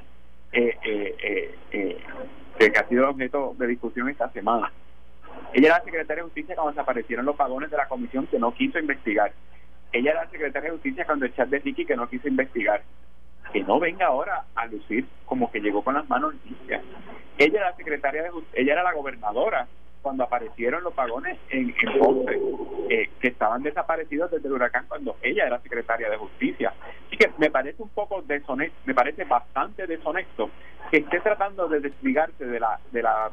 [0.52, 1.98] eh, eh, eh,
[2.58, 4.70] que ha sido objeto de discusión esta semana.
[5.52, 8.54] Ella era la secretaria de justicia cuando desaparecieron los vagones de la comisión que no
[8.54, 9.32] quiso investigar.
[9.92, 12.82] Ella era la secretaria de justicia cuando el chat de Ricky que no quiso investigar.
[13.52, 16.82] Que no venga ahora a lucir como que llegó con las manos limpias.
[17.38, 19.66] Ella era la secretaria de ella era la gobernadora
[20.02, 22.38] cuando aparecieron los vagones en, en Ponce,
[22.90, 26.74] eh, que estaban desaparecidos desde el huracán cuando ella era secretaria de justicia.
[27.22, 30.50] Que me parece un poco deshonesto, me parece bastante deshonesto
[30.90, 33.30] que esté tratando de desligarse de la, de la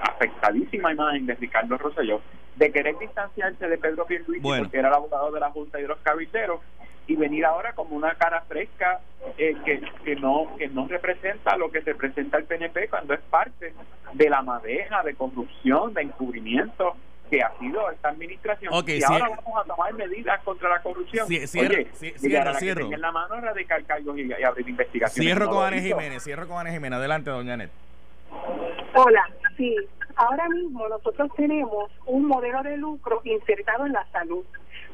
[0.00, 2.20] afectadísima imagen de Ricardo Rosselló,
[2.54, 5.88] de querer distanciarse de Pedro Pierluisi porque era el abogado de la Junta y de
[5.88, 6.60] los Cabilderos
[7.08, 9.00] y venir ahora como una cara fresca
[9.36, 13.20] eh, que, que no que no representa lo que se presenta el PNP cuando es
[13.22, 13.74] parte
[14.12, 16.94] de la madeja de corrupción, de encubrimiento
[17.32, 21.26] que ha sido esta administración y ahora vamos a tomar medidas contra la corrupción.
[21.26, 22.92] Sí, cierro, Oye, cierro, cierro.
[22.92, 25.32] en la mano radical cargos y, abrir investigaciones.
[25.32, 26.98] Cierro con Ana Jiménez, cierro con Ana Jiménez.
[26.98, 27.70] Adelante, doña Anet.
[28.94, 29.74] Hola, sí.
[30.14, 34.44] Ahora mismo nosotros tenemos un modelo de lucro insertado en la salud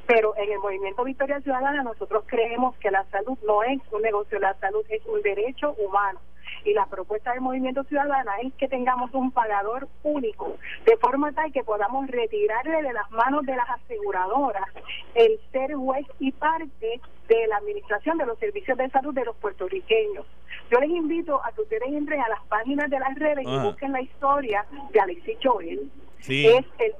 [0.07, 4.38] pero en el movimiento Victoria Ciudadana nosotros creemos que la salud no es un negocio,
[4.38, 6.18] la salud es un derecho humano.
[6.64, 11.52] Y la propuesta del movimiento ciudadana es que tengamos un pagador único, de forma tal
[11.52, 14.68] que podamos retirarle de las manos de las aseguradoras
[15.14, 19.36] el ser juez y parte de la administración de los servicios de salud de los
[19.36, 20.26] puertorriqueños.
[20.70, 23.92] Yo les invito a que ustedes entren a las páginas de las redes y busquen
[23.92, 25.90] la historia de Alexis Joel.
[26.26, 26.94] Es el,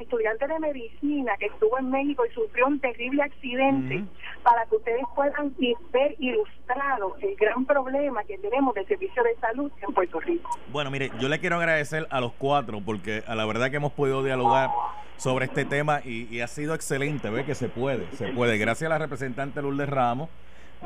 [0.00, 4.04] estudiante de medicina que estuvo en México y sufrió un terrible accidente,
[4.42, 5.54] para que ustedes puedan
[5.92, 10.50] ver ilustrado el gran problema que tenemos del servicio de salud en Puerto Rico.
[10.72, 13.92] Bueno, mire, yo le quiero agradecer a los cuatro porque a la verdad que hemos
[13.92, 14.70] podido dialogar
[15.16, 18.56] sobre este tema y, ha sido excelente, ve que se puede, se puede.
[18.56, 20.30] Gracias a la representante Lourdes Ramos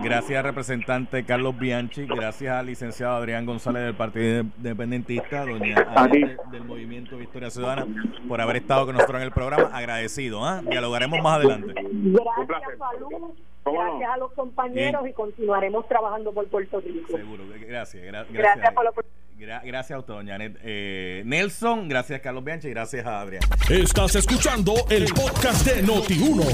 [0.02, 2.06] Gracias, representante Carlos Bianchi.
[2.06, 6.08] Gracias al licenciado Adrián González del Partido Independentista, doña
[6.50, 7.86] del, Movimiento Victoria Ciudadana,
[8.28, 9.70] por haber estado con nosotros en el programa.
[9.72, 10.44] Agradecido.
[10.44, 10.62] ¿ah?
[10.62, 11.74] Dialogaremos más adelante.
[11.74, 13.34] Gracias, Salud.
[13.64, 17.16] Gracias a los compañeros y continuaremos trabajando por Puerto Rico.
[17.16, 17.44] Seguro.
[17.66, 18.04] Gracias.
[18.04, 18.92] gracias, gracias por la
[19.36, 23.42] gracias a usted, doña eh, Nelson, gracias Carlos Bianchi y gracias a Adrián.
[23.68, 26.44] Estás escuchando el podcast de Noti1,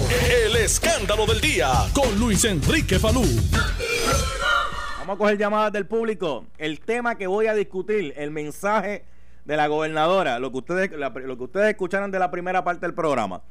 [0.47, 3.23] el escándalo del día, con Luis Enrique Falú.
[4.99, 6.47] Vamos a coger llamadas del público.
[6.59, 9.05] El tema que voy a discutir, el mensaje
[9.45, 12.95] de la gobernadora, lo que ustedes, lo que ustedes escucharon de la primera parte del
[12.95, 13.43] programa.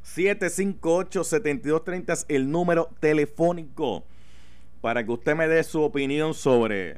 [0.04, 4.04] 758-7230 es el número telefónico
[4.82, 6.98] para que usted me dé su opinión sobre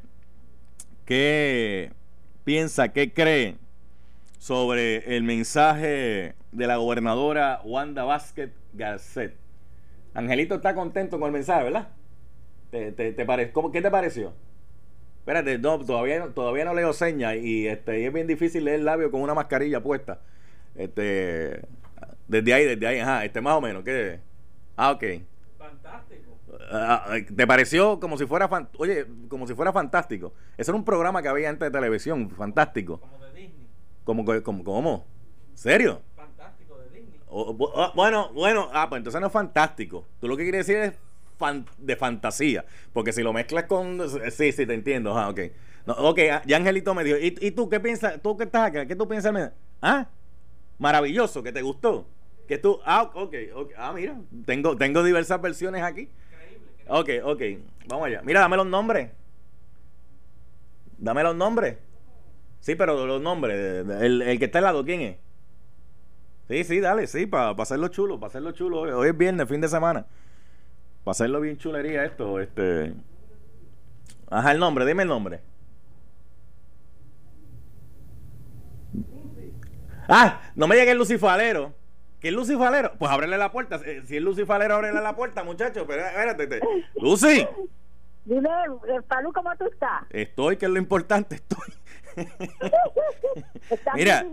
[1.05, 1.91] qué
[2.45, 3.57] piensa, qué cree
[4.39, 9.37] sobre el mensaje de la gobernadora Wanda Vázquez Garcet.
[10.15, 11.89] Angelito está contento con el mensaje, ¿verdad?
[12.73, 14.33] ¿Te, te, ¿Qué te pareció?
[15.19, 19.11] Espérate, no, todavía, todavía no leo señas y, este, es bien difícil leer el labio
[19.11, 20.21] con una mascarilla puesta.
[20.73, 21.61] Este,
[22.27, 23.83] desde ahí, desde ahí, ajá, este más o menos.
[23.83, 24.19] ¿qué?
[24.75, 25.03] Ah, ok.
[25.59, 26.39] Fantástico.
[26.71, 30.33] Ah, ¿Te pareció como si fuera, oye, como si fuera fantástico?
[30.57, 32.99] Ese era un programa que había antes de televisión, fantástico.
[32.99, 33.67] Como de Disney.
[34.03, 34.25] ¿Cómo?
[34.41, 35.05] como, cómo?
[35.53, 36.01] ¿Serio?
[36.15, 37.19] Fantástico de Disney.
[37.93, 40.07] bueno, bueno, ah, pues entonces no es fantástico.
[40.19, 41.12] Tú lo que quieres decir es
[41.77, 42.65] de fantasía.
[42.93, 43.99] Porque si lo mezclas con.
[44.31, 45.17] Sí, sí, te entiendo.
[45.17, 45.39] Ah, ok.
[45.87, 47.17] Ah, ya Angelito me dijo.
[47.19, 48.21] ¿Y, tú qué piensas?
[48.21, 48.85] ¿Tú qué estás acá?
[48.85, 49.51] ¿Qué tú piensas?
[49.81, 50.07] Ah,
[50.79, 52.07] maravilloso, que te gustó.
[52.47, 52.79] Que tú.
[52.85, 53.71] Ah, ok, ok.
[53.77, 56.09] Ah, mira, tengo, tengo diversas versiones aquí.
[56.87, 57.41] Ok, ok.
[57.87, 58.21] Vamos allá.
[58.23, 59.11] Mira, dame los nombres.
[60.97, 61.77] Dame los nombres.
[62.59, 63.85] Sí, pero los nombres.
[64.01, 65.17] El, el que está al lado, ¿quién es?
[66.47, 68.81] Sí, sí, dale, sí, para hacerlo chulo, para hacerlo chulo.
[68.81, 70.05] hoy es viernes, fin de semana.
[71.03, 72.93] Para hacerlo bien chulería esto, este.
[74.29, 75.41] Ajá, el nombre, dime el nombre.
[80.07, 81.73] Ah, no me llegue el lucifalero.
[82.19, 82.93] ¿Qué es lucifalero?
[82.97, 83.81] Pues ábrele la puerta.
[83.85, 85.85] Eh, si es lucifalero, ábrele la puerta, muchacho.
[85.85, 86.61] Pero espérate.
[86.95, 87.45] Lucy.
[88.25, 88.49] Dime,
[88.87, 90.03] eh, Palu, ¿cómo tú estás?
[90.09, 91.73] Estoy, que es lo importante, estoy.
[93.95, 94.25] Mira,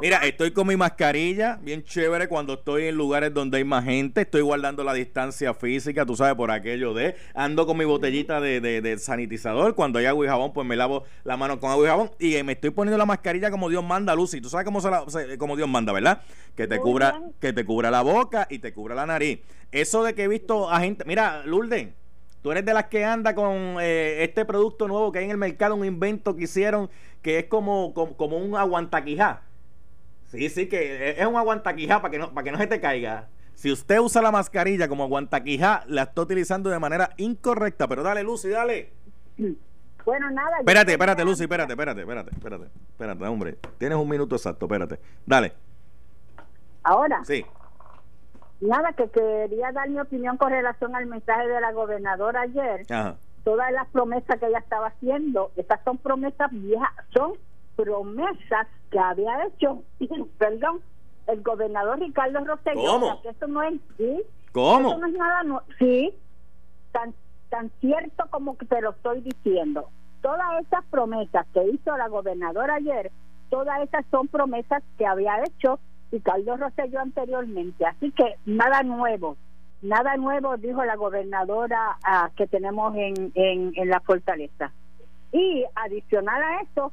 [0.00, 4.22] mira, estoy con mi mascarilla, bien chévere cuando estoy en lugares donde hay más gente,
[4.22, 8.96] estoy guardando la distancia física, tú sabes, por aquello de, ando con mi botellita de,
[8.98, 12.10] sanitizador, cuando hay agua y jabón, pues me lavo la mano con agua y jabón
[12.18, 15.56] y me estoy poniendo la mascarilla como Dios manda, Lucy, tú sabes cómo se como
[15.56, 16.22] Dios manda, ¿verdad?
[16.54, 19.40] Que te cubra, que te cubra la boca y te cubra la nariz.
[19.70, 21.88] Eso de que he visto a gente, mira, Lourdes,
[22.42, 25.36] Tú eres de las que anda con eh, este producto nuevo que hay en el
[25.36, 26.88] mercado, un invento que hicieron
[27.22, 29.42] que es como, como, un aguantaquijá.
[30.30, 33.28] Sí, sí, que es un aguantaquijá para que, no, para que no se te caiga.
[33.54, 37.88] Si usted usa la mascarilla como aguantaquijá, la está utilizando de manera incorrecta.
[37.88, 38.92] Pero dale, Lucy, dale.
[40.04, 40.60] Bueno, nada.
[40.60, 43.58] Espérate, espérate, Lucy, espérate, espérate, espérate, espérate, espérate, hombre.
[43.76, 44.98] Tienes un minuto exacto, espérate.
[45.26, 45.52] Dale.
[46.82, 47.22] Ahora.
[47.26, 47.44] Sí.
[48.60, 52.86] Nada, que quería dar mi opinión con relación al mensaje de la gobernadora ayer.
[53.44, 57.32] Todas las promesas que ella estaba haciendo, estas son promesas viejas, son
[57.76, 59.82] promesas que había hecho,
[60.38, 60.80] perdón,
[61.28, 62.82] el gobernador Ricardo Rosselló.
[62.82, 63.22] ¿Cómo?
[63.22, 64.22] que eso no es, ¿sí?
[64.52, 64.90] ¿Cómo?
[64.90, 66.12] Eso no es nada, sí,
[66.92, 67.14] tan,
[67.48, 69.88] tan cierto como que te lo estoy diciendo.
[70.20, 73.12] Todas esas promesas que hizo la gobernadora ayer,
[73.50, 75.78] todas esas son promesas que había hecho
[76.10, 77.84] y Carlos Rosselló anteriormente.
[77.86, 79.36] Así que nada nuevo,
[79.82, 84.72] nada nuevo, dijo la gobernadora ah, que tenemos en, en, la fortaleza.
[85.32, 86.92] Y adicional a eso,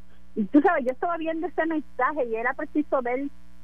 [0.52, 3.20] tú sabes, yo estaba viendo ese mensaje y era preciso ver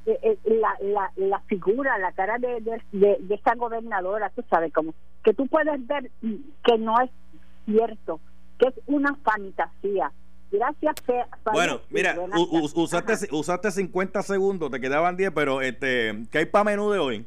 [0.06, 4.74] eh, eh, la, la, la, figura, la cara de, de, de, esta gobernadora, tú sabes,
[4.74, 6.10] como que tú puedes ver
[6.64, 7.12] que no es
[7.66, 8.20] cierto,
[8.58, 10.12] que es una fantasía
[10.52, 10.96] Gracias.
[11.54, 12.16] bueno, mira,
[12.76, 17.26] usaste, usaste 50 segundos, te quedaban 10, pero este, ¿qué hay para menú de hoy?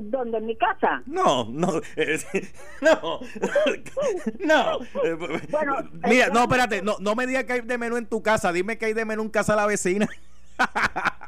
[0.00, 0.38] ¿Dónde?
[0.38, 1.02] ¿En mi casa?
[1.06, 1.68] No, no,
[2.80, 3.20] no,
[4.40, 4.78] no.
[5.50, 5.76] Bueno,
[6.08, 8.78] Mira, no, espérate, no, no me digas que hay de menú en tu casa, dime
[8.78, 10.08] que hay de menú en casa de la vecina.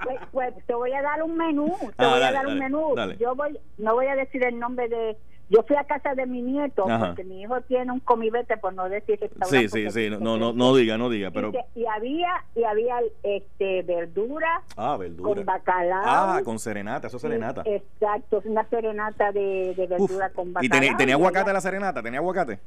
[0.05, 2.53] Pues, pues te voy a dar un menú, te Ah, voy dale, a dar dale,
[2.53, 2.95] un menú.
[2.95, 3.17] dale.
[3.19, 5.17] Yo voy, no voy a decir el nombre de.
[5.51, 7.09] Yo fui a casa de mi nieto Ajá.
[7.09, 9.69] porque mi hijo tiene un comibete por no decir restaurante.
[9.69, 11.53] Sí, sí, sí, no, no, no, no diga, no diga, y pero...
[11.75, 15.35] y había y había este verdura Ah, verdura.
[15.35, 16.03] con bacalao.
[16.05, 17.63] Ah, con serenata, eso es serenata.
[17.63, 20.81] Sí, Exacto, es una serenata de, de Uf, verdura con ¿Y bacalao.
[20.81, 22.03] tenía, tenía aguacate la serenata?
[22.03, 22.59] ¿Tenía aguacate?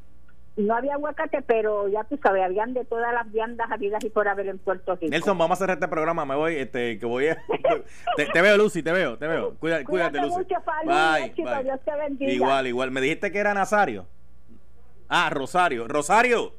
[0.57, 4.27] No había aguacate, pero ya tú sabes, habían de todas las viandas habidas y por
[4.27, 5.07] haber en Puerto Rico.
[5.11, 7.37] Nelson, vamos a cerrar este programa, me voy, este, que voy a...
[8.17, 9.53] te, te veo, Lucy, te veo, te veo.
[9.59, 10.37] Cuida- cuídate, Cuídate Lucy.
[10.39, 11.63] mucho, Falú, Bye, éxito, bye.
[11.63, 12.31] Dios te bendiga.
[12.31, 12.89] Igual, igual.
[12.91, 14.07] Me dijiste que era Nazario.
[15.07, 15.87] Ah, Rosario.
[15.87, 16.53] Rosario.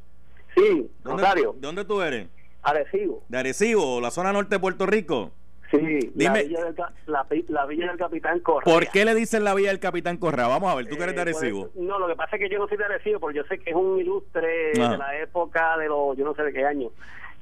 [0.54, 2.28] Sí, ¿Dónde, Rosario, ¿Dónde tú eres?
[2.62, 3.22] Arecibo.
[3.28, 5.32] ¿De Arecibo, la zona norte de Puerto Rico?
[5.70, 8.72] Sí, Dime- la, villa del, ca- la, pi- la villa del Capitán Correa.
[8.72, 10.46] ¿Por qué le dicen la villa del Capitán Correa?
[10.48, 11.70] Vamos a ver, tú que eres de Eh, pues, Arecibo.
[11.74, 13.70] no, lo que pasa es que yo no soy de Arecibo, porque yo sé que
[13.70, 16.88] es un ilustre de la época de los, yo no sé de qué año.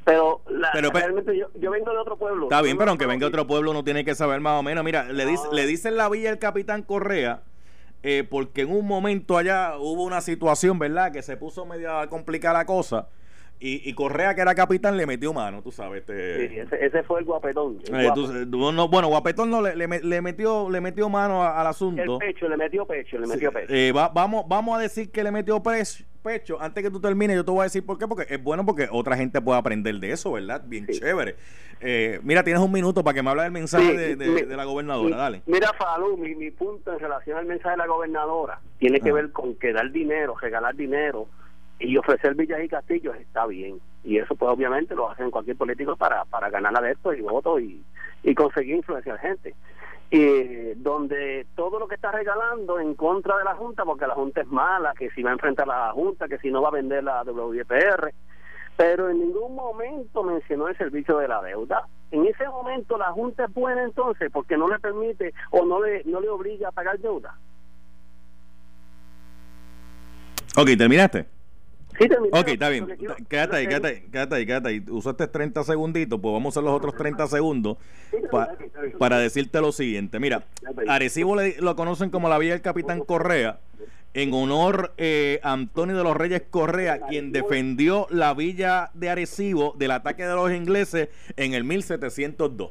[0.04, 2.44] Pero, la- Pero, realmente yo, yo vengo de otro pueblo.
[2.46, 4.62] Está bien, pero no aunque venga conozco- otro pueblo, uno tiene que saber más o
[4.62, 4.84] menos.
[4.84, 5.52] Mira, le, dice- No.
[5.52, 7.42] le dicen la villa del Capitán Correa
[8.02, 11.12] eh, porque en un momento allá hubo una situación, ¿verdad?
[11.12, 13.08] Que se puso media complicada la cosa.
[13.58, 16.00] Y, y Correa, que era capitán, le metió mano, tú sabes.
[16.00, 17.78] Este, Sí, ese, ese fue el guapetón.
[17.88, 18.20] el eh, guapo.
[18.26, 21.66] tú- tú- no, bueno, Guapetón no le, le, le metió le metió mano a- al
[21.66, 22.02] asunto.
[22.02, 23.72] el pecho, le metió pecho, le metió pecho.
[23.72, 26.60] Eh, va- vamos, vamos a decir que le metió pres- pecho.
[26.60, 28.06] Antes que tú termines, yo te voy a decir por qué.
[28.06, 30.62] Porque es bueno porque otra gente puede aprender de eso, ¿verdad?
[30.66, 31.00] Bien Sí.
[31.00, 31.36] chévere.
[31.80, 34.42] Eh, mira, tienes un minuto para que me hable del mensaje Sí, de, de- mi-
[34.42, 35.08] de la gobernadora.
[35.08, 35.42] mi- Dale.
[35.46, 39.30] Mira, Falú, mi, mi punto en relación al mensaje de la gobernadora tiene que ver
[39.32, 41.26] con que dar dinero, regalar dinero
[41.78, 43.80] y ofrecer villas y castillos está bien.
[44.04, 47.82] Y eso, pues, obviamente lo hacen cualquier político para, para ganar adeptos y votos y,
[48.22, 49.54] y conseguir influenciar gente.
[50.10, 54.42] Y donde todo lo que está regalando en contra de la Junta, porque la Junta
[54.42, 56.72] es mala, que si va a enfrentar a la Junta, que si no va a
[56.72, 58.12] vender la WPR,
[58.76, 61.88] pero en ningún momento mencionó el servicio de la deuda.
[62.12, 66.04] En ese momento la Junta es buena entonces porque no le permite o no le,
[66.04, 67.34] no le obliga a pagar deuda.
[70.56, 71.35] Ok, ¿terminaste?
[71.98, 72.08] Sí.
[72.32, 72.86] Ok, está bien.
[73.28, 74.84] Quédate ahí, quédate ahí, quédate ahí, quédate ahí.
[74.90, 77.78] Usaste 30 segunditos, pues vamos a hacer los otros 30 segundos
[78.30, 78.50] pa-
[78.98, 80.18] para decirte lo siguiente.
[80.18, 80.44] Mira,
[80.88, 83.60] Arecibo le- lo conocen como la Villa del Capitán Correa,
[84.14, 89.74] en honor eh, a Antonio de los Reyes Correa, quien defendió la villa de Arecibo
[89.78, 92.70] del ataque de los ingleses en el 1702.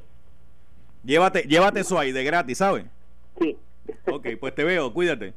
[1.03, 2.85] Llévate, llévate eso ahí de gratis, ¿sabes?
[3.39, 3.55] Sí.
[4.11, 5.33] Ok, pues te veo, cuídate.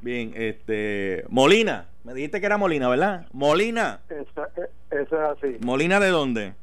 [0.00, 1.24] Bien, este.
[1.28, 3.26] Molina, me dijiste que era Molina, ¿verdad?
[3.32, 4.00] Molina.
[4.08, 4.46] Eso,
[4.90, 6.54] eso es así, ¿Molina de dónde?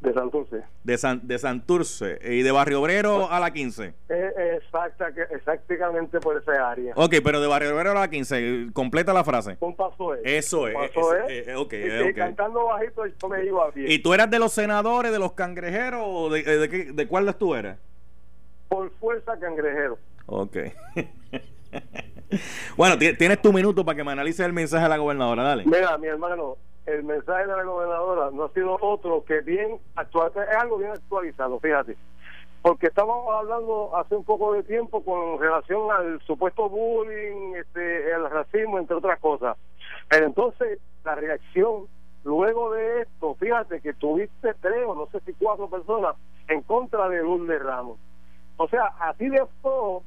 [0.00, 0.62] de Santurce.
[0.82, 2.18] De, San, de Santurce.
[2.22, 3.94] ¿Y de Barrio Obrero a la 15?
[4.10, 6.92] Es exacta, exactamente por esa área.
[6.96, 8.66] Ok, pero de Barrio Obrero a la 15.
[8.74, 9.56] Completa la frase.
[9.60, 10.20] Un paso es.
[10.24, 10.74] Eso es.
[10.74, 11.48] Paso es.
[11.48, 12.16] eh, ok, Y- eh, y ok.
[12.16, 13.90] cantando bajito yo me iba bien.
[13.90, 17.38] ¿Y tú eras de los senadores, de los cangrejeros o de, de, qué- de cuáles
[17.38, 17.78] tú eras?
[18.68, 19.98] Por fuerza cangrejero.
[20.26, 20.56] Ok.
[22.76, 25.42] bueno, ti- tienes tu minuto para que me analices el mensaje de la gobernadora.
[25.42, 25.64] Dale.
[25.66, 26.56] Mira, mi hermano,
[26.86, 30.90] el mensaje de la gobernadora no ha sido otro que bien actual, es algo bien
[30.92, 31.96] actualizado, fíjate.
[32.62, 38.28] Porque estábamos hablando hace un poco de tiempo con relación al supuesto bullying, este, el
[38.30, 39.56] racismo, entre otras cosas.
[40.08, 41.86] Pero entonces, la reacción
[42.24, 46.16] luego de esto, fíjate que tuviste tres o no sé si cuatro personas
[46.48, 47.98] en contra de Lourdes Ramos.
[48.56, 50.02] O sea, así de flojo,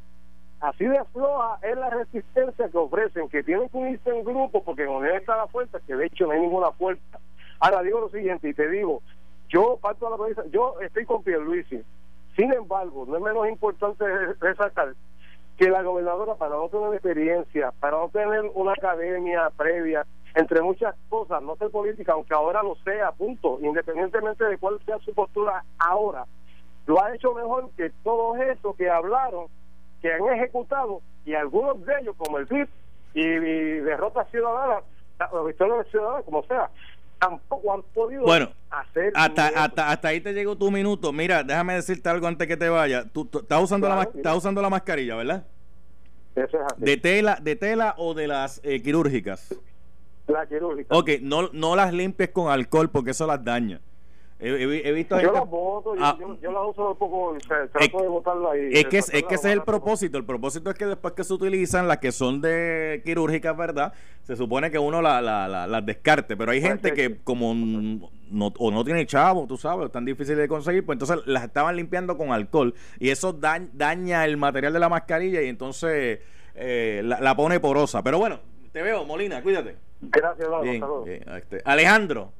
[0.60, 4.84] así de floja es la resistencia que ofrecen, que tienen que unirse en grupo porque
[4.84, 7.20] en unión está la fuerza, que de hecho no hay ninguna fuerza.
[7.60, 9.02] Ahora digo lo siguiente y te digo,
[9.50, 11.84] yo parto de la premisa, yo estoy con Pierluisi,
[12.36, 14.06] sin embargo, no es menos importante
[14.40, 14.94] resaltar
[15.58, 20.96] que la gobernadora, para no tener experiencia, para no tener una academia previa, entre muchas
[21.10, 25.64] cosas, no ser política, aunque ahora lo sea, punto, independientemente de cuál sea su postura
[25.80, 26.26] ahora,
[26.86, 29.48] lo ha hecho mejor que todos esos que hablaron,
[30.02, 32.68] que han ejecutado, y algunos de ellos, como el PIB
[33.14, 34.82] y, y Derrota Ciudadana,
[35.32, 36.70] o Victoria Ciudadana, como sea,
[37.20, 41.12] tampoco han podido Bueno, hacer Hasta, hasta, hasta ahí te llegó tu minuto.
[41.12, 43.06] Mira, déjame decirte algo antes que te vaya.
[43.12, 44.20] Tú, tú estás, usando la, Claro, mira.
[44.20, 45.46] estás usando la mascarilla, ¿verdad?
[46.36, 46.84] Eso es así.
[46.84, 49.56] ¿De tela, de tela o de las eh, quirúrgicas?
[50.28, 50.96] la quirúrgica.
[50.96, 53.80] Ok, no, no las limpies con alcohol porque eso las daña.
[54.40, 57.40] He, he- he visto Yo las voto, Ah, yo, yo las uso un poco, o
[57.40, 58.78] sea, Es- trato de votarlas y...
[58.78, 60.18] es que, es, de es que ese es el propósito.
[60.20, 63.94] El propósito es que después que se utilizan las que son de quirúrgicas, ¿verdad?
[64.22, 66.38] Se supone que uno la- la- la- las descarte.
[66.38, 70.36] Pero hay gente que como no, o no tiene chavo, tú sabes, es tan difícil
[70.38, 72.76] de conseguir, pues entonces las estaban limpiando con alcohol.
[73.00, 76.20] Y eso da- daña el material de la mascarilla y entonces
[76.54, 78.04] eh, la, la pone porosa.
[78.04, 78.40] Pero bueno,
[78.72, 79.78] te veo, Molina, cuídate.
[80.00, 82.34] Gracias, Lalo, bien, este, Alejandro.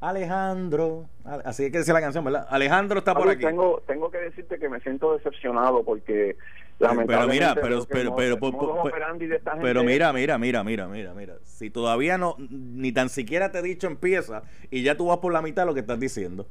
[0.00, 1.06] Alejandro.
[1.24, 2.46] Al- Así hay que decir la canción, ¿verdad?
[2.50, 3.44] Alejandro está por aquí.
[3.44, 6.36] Tengo, tengo que decirte que me siento decepcionado porque
[6.78, 10.62] Pero lamentablemente mira, pero, que pero, pero, operandi de esta pero gente mira, mira, mira,
[10.64, 11.34] mira, mira, mira.
[11.42, 15.32] Si todavía no, ni tan siquiera te he dicho empieza y ya tú vas por
[15.32, 16.46] la mitad de lo que estás diciendo.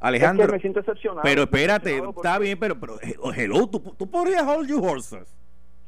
[0.00, 1.22] Alejandro, Es que me siento decepcionado.
[1.22, 5.34] pero espérate, Decepcionado está bien, pero, pero eh, hello, tú, tú podrías hold your horses.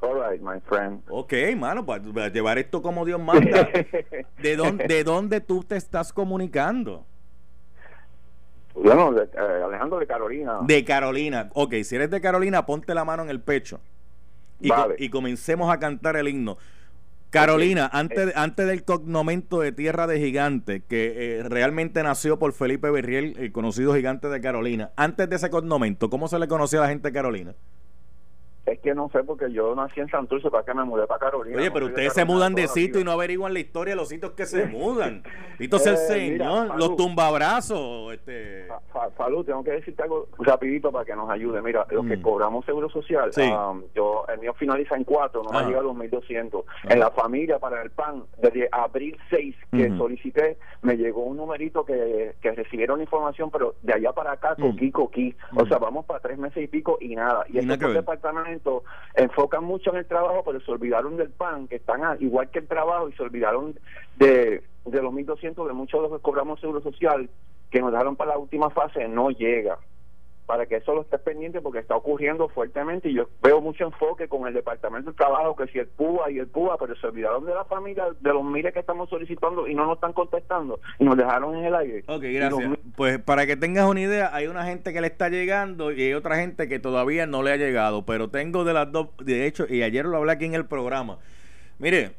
[0.02, 1.02] All right, my friend.
[1.10, 3.68] Ok, mano, para, para llevar esto como Dios manda.
[4.42, 7.04] ¿De dónde, ¿De dónde tú te estás comunicando?
[8.74, 10.58] Bueno, de- eh, Alejandro de Carolina.
[10.62, 11.50] De Carolina.
[11.54, 13.80] Ok, si eres de Carolina, ponte la mano en el pecho.
[14.60, 14.94] Y, co- Vale.
[14.98, 16.56] y comencemos a cantar el himno.
[17.30, 18.32] Carolina, Ok, antes, eh.
[18.36, 23.52] antes del cognomento de Tierra de Gigante, que eh, realmente nació por Felipe Berriel, el
[23.52, 27.08] conocido gigante de Carolina, antes de ese cognomento, ¿cómo se le conocía a la gente
[27.08, 27.54] de Carolina?
[28.70, 31.56] Es que no sé porque yo nací en Santurce, para que me mudé para Carolina.
[31.56, 33.96] Oye, No pero soy ustedes se mudan de sitio y no averiguan la historia de
[33.96, 35.22] los sitios que se mudan.
[35.58, 36.06] Dito sea el Eh,
[36.38, 38.12] Señor, los tumbabrazos.
[38.14, 38.68] Este...
[39.16, 41.60] Falú, tengo que decirte algo rapidito para que nos ayude.
[41.62, 42.22] Mira, los que Mm.
[42.22, 43.42] cobramos seguro social, Sí.
[43.42, 45.64] um, yo el mío finaliza en cuatro, no me Ajá.
[45.66, 46.64] ha llegado a los 1.200.
[46.68, 46.88] Ajá.
[46.94, 51.84] En la familia para el PAN, desde abril 6 que solicité, me llegó un numerito
[51.84, 54.62] que, que recibieron información, pero de allá para acá, Mm.
[54.70, 55.36] coquí, coquí.
[55.56, 57.44] O sea, vamos para tres meses y pico y nada.
[57.48, 57.78] Y, Y estos
[59.14, 62.68] enfocan mucho en el trabajo, pero se olvidaron del PAN, que están igual que el
[62.68, 63.78] trabajo, y se olvidaron
[64.16, 67.28] de, de los 1.200 de muchos de los que cobramos seguro social,
[67.70, 69.78] que nos dejaron para la última fase, no llega.
[70.50, 74.26] Para que eso lo estés pendiente porque está ocurriendo fuertemente y yo veo mucho enfoque
[74.26, 77.46] con el Departamento de Trabajo, que si el PUA y el PUA, pero se olvidaron
[77.46, 81.04] de la familia, de los miles que estamos solicitando y no nos están contestando y
[81.04, 82.02] nos dejaron en el aire.
[82.08, 82.68] Ok, gracias.
[82.68, 86.02] los- Pues para que tengas una idea, hay una gente que le está llegando y
[86.02, 88.04] hay otra gente que todavía no le ha llegado.
[88.04, 91.18] Pero tengo de las dos, de hecho, y ayer lo hablé aquí en el programa.
[91.78, 92.10] Mire,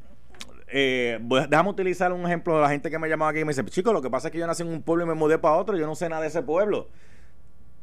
[0.68, 3.52] eh, voy- déjame utilizar un ejemplo de la gente que me llamaba aquí y me
[3.52, 5.36] dice, chico, lo que pasa es que yo nací en un pueblo y me mudé
[5.38, 6.88] para otro, yo no sé nada de ese pueblo.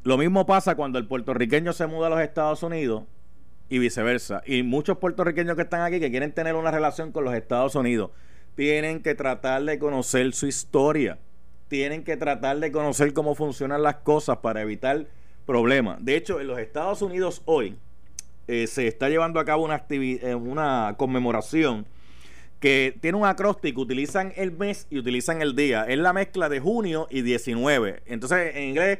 [0.04, 3.04] Lo mismo pasa cuando el puertorriqueño se muda a los Estados Unidos
[3.68, 4.42] y viceversa.
[4.46, 8.12] Y muchos puertorriqueños que están aquí que quieren tener una relación con los Estados Unidos
[8.56, 11.20] tienen que tratar de conocer su historia.
[11.68, 15.06] Tienen que tratar de conocer cómo funcionan las cosas para evitar
[15.46, 16.04] problemas.
[16.04, 17.78] De hecho, en los Estados Unidos hoy
[18.48, 21.86] eh, se está llevando a cabo una, eh, una conmemoración
[22.60, 25.86] que tiene un acróstico, utilizan el mes y utilizan el día.
[25.86, 28.02] Es la mezcla de junio y 19.
[28.06, 29.00] Entonces, en inglés,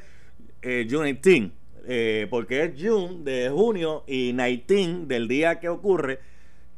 [0.62, 1.54] eh, Juneteenth,
[1.88, 6.20] eh, porque es June de junio y 19 del día que ocurre.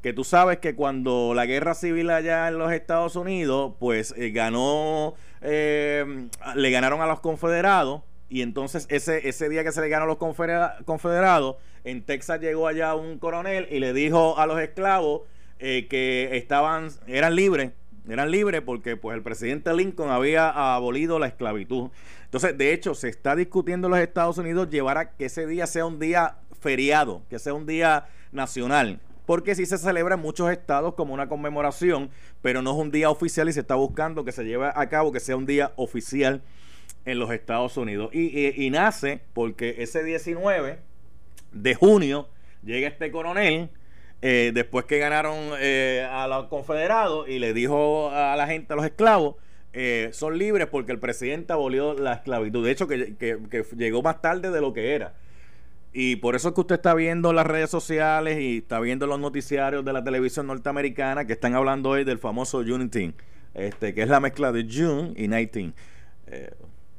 [0.01, 4.32] Que tú sabes que cuando la guerra civil allá en los Estados Unidos, pues eh,
[4.32, 8.01] ganó, eh, le ganaron a los confederados.
[8.27, 12.39] Y entonces ese, ese día que se le ganó a los confedera- confederados, en Texas
[12.39, 15.21] llegó allá un coronel y le dijo a los esclavos
[15.59, 17.71] eh, que estaban, eran libres,
[18.10, 21.89] eran libres porque pues el presidente Lincoln había abolido la esclavitud.
[22.26, 25.68] Entonces, de hecho, se está discutiendo en los Estados Unidos llevar a que ese día
[25.68, 28.99] sea un día feriado, que sea un día nacional.
[29.26, 32.10] Porque sí se celebra en muchos estados como una conmemoración,
[32.41, 35.12] pero no es un día oficial y se está buscando que se lleve a cabo
[35.12, 36.41] que sea un día oficial
[37.06, 38.10] en los Estados Unidos.
[38.14, 40.80] Y, y- y nace porque ese 19
[41.52, 42.28] de junio
[42.64, 43.70] llega este coronel,
[44.22, 48.76] eh, después que ganaron eh, a los confederados, y le dijo a la gente, a
[48.76, 49.36] los esclavos,
[49.74, 52.63] eh, son libres porque el presidente abolió la esclavitud.
[52.65, 55.13] De hecho, que, que- llegó más tarde de lo que era.
[55.93, 59.19] Y por eso es que usted está viendo las redes sociales y está viendo los
[59.19, 63.15] noticiarios de la televisión norteamericana que están hablando hoy del famoso Juneteenth,
[63.53, 65.74] este, que es la mezcla de June y 19.
[66.28, 66.51] Eh,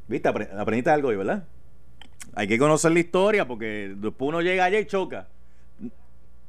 [0.09, 0.29] ¿Viste?
[0.29, 1.45] Apre- aprendiste algo hoy, ¿verdad?
[2.35, 5.29] Hay que conocer la historia porque después uno llega allá y choca.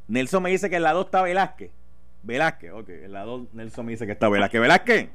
[0.08, 1.72] Nelson me dice que en la 2 está Velázquez.
[2.24, 2.90] Velázquez, ok.
[2.90, 4.62] En la 2 Nelson me dice que está Velázquez.
[4.62, 5.10] Velázquez,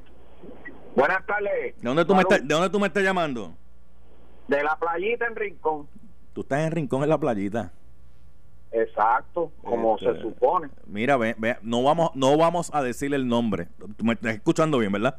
[0.94, 1.76] Buenas tardes.
[1.76, 3.54] ¿de dónde tú, me estás, ¿de dónde tú me estás llamando?
[4.48, 5.88] De la playita en Rincón.
[6.32, 7.72] Tú estás en Rincón, en la playita.
[8.72, 10.68] Exacto, como Este, se supone.
[10.86, 13.68] Mira, ve, ve, no vamos, no vamos a decir el nombre.
[13.96, 15.16] Tú me estás escuchando bien, ¿verdad?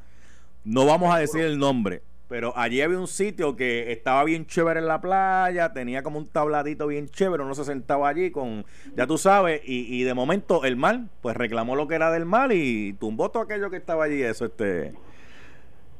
[0.63, 2.03] No vamos a decir el nombre.
[2.29, 6.27] Pero allí había un sitio que estaba bien chévere en la playa, tenía como un
[6.27, 8.63] tabladito bien chévere, uno se sentaba allí con,
[8.95, 12.25] ya tú sabes, y, y de momento el mar, pues reclamó lo que era del
[12.25, 14.93] mar y tumbó todo aquello que estaba allí, eso, este...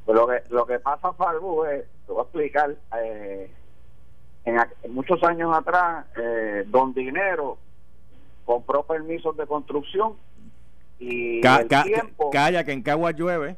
[0.06, 3.52] Pues lo que, lo que pasa, Falbu, es, te voy a explicar, eh,
[4.46, 7.58] en, en muchos años atrás, eh, Don Dinero
[8.46, 10.14] compró permisos de construcción
[11.00, 12.30] y Ca- el ca- tiempo...
[12.30, 13.58] calla, que en Cagua llueve.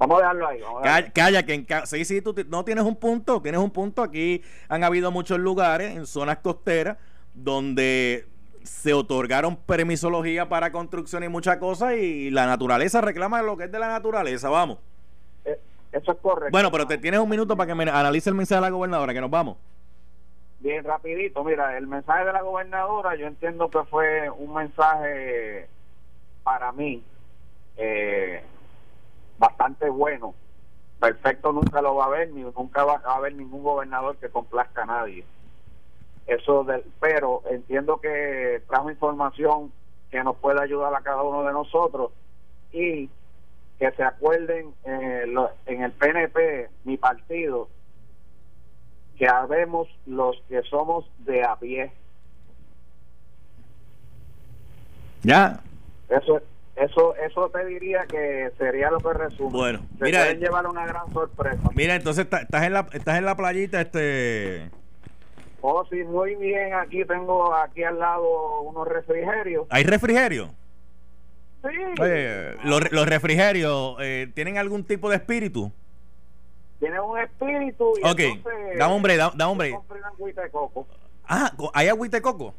[0.00, 0.60] Vamos a dejarlo ahí.
[0.62, 3.60] Vamos a dejarlo Calla, que en Ca- sí, sí, tú no tienes un punto, tienes
[3.60, 4.02] un punto.
[4.02, 6.96] Aquí han habido muchos lugares en zonas costeras
[7.34, 8.26] donde
[8.62, 13.72] se otorgaron permisología para construcción y muchas cosas y la naturaleza reclama lo que es
[13.72, 14.78] de la naturaleza, vamos.
[15.44, 15.58] Eh,
[15.92, 16.50] Eso es correcto.
[16.50, 19.12] Bueno, pero te tienes un minuto para que me analice el mensaje de la gobernadora,
[19.14, 19.56] que nos vamos.
[20.60, 25.68] Bien, rapidito, mira, el mensaje de la gobernadora yo entiendo que fue un mensaje
[26.42, 27.02] para mí
[27.78, 28.42] eh,
[29.40, 30.34] bastante bueno.
[31.00, 34.82] Perfecto nunca lo va a haber, ni nunca va a haber ningún gobernador que complazca
[34.82, 35.24] a nadie.
[36.26, 39.72] Eso del, pero entiendo que trajo información
[40.10, 42.10] que nos puede ayudar a cada uno de nosotros
[42.70, 43.08] y
[43.78, 47.70] que se acuerden eh, lo- en el PNP, mi partido,
[49.16, 51.90] que habemos los que somos de a pie.
[55.22, 55.60] Ya.
[56.10, 56.42] Eso
[56.76, 59.50] eso eso te diría que sería lo que resume.
[59.50, 61.60] Bueno, Se mira, pueden eh, llevar una gran sorpresa.
[61.74, 64.70] Mira, entonces está- estás en la estás en la playita, este.
[65.62, 66.72] Oh, sí, muy bien.
[66.74, 69.66] Aquí tengo aquí al lado unos refrigerios.
[69.70, 70.50] ¿Hay refrigerio?
[71.62, 71.68] Sí.
[72.00, 75.70] Oye, los, los refrigerios eh, tienen algún tipo de espíritu.
[76.78, 77.92] Tiene un espíritu.
[78.02, 79.70] Y Ok, entonces, da hombre, da, da hombre.
[79.72, 80.86] compré una agüita de coco
[81.28, 82.54] Ah, ¿hay agüita de coco?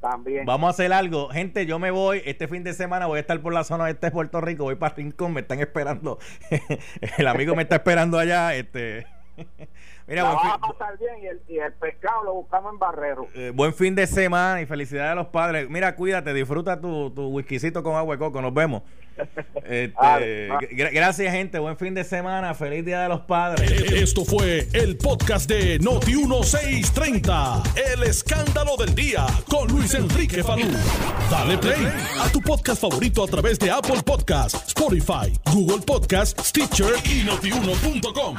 [0.00, 0.46] También.
[0.46, 1.28] Vamos a hacer algo.
[1.28, 2.22] Gente, yo me voy.
[2.24, 4.64] Este fin de semana voy a estar por la zona este de Puerto Rico.
[4.64, 5.32] Voy para Rincón.
[5.32, 6.18] Me están esperando.
[7.18, 8.54] el amigo me está esperando allá.
[8.54, 9.06] Este.
[10.06, 12.78] Mira, La vas a fin, pasar bien y el, y el pescado lo buscamos en
[12.78, 13.26] Barrero.
[13.34, 15.68] eh, buen fin de semana y felicidades a los padres.
[15.68, 18.40] Mira, cuídate, disfruta tu, tu whiskycito con agua de coco.
[18.42, 18.82] Nos vemos.
[19.64, 20.60] Este, Vale, va.
[20.60, 21.58] gra- gracias, gente.
[21.58, 22.54] Buen fin de semana.
[22.54, 23.70] Feliz Día de los Padres.
[23.92, 27.62] Esto fue el podcast de Noti 1630.
[27.94, 30.68] El escándalo del día con Luis Enrique Falú.
[31.30, 31.84] Dale play
[32.20, 38.36] a tu podcast favorito a través de Apple Podcasts, Spotify, Google Podcasts, Stitcher y notiuno.com.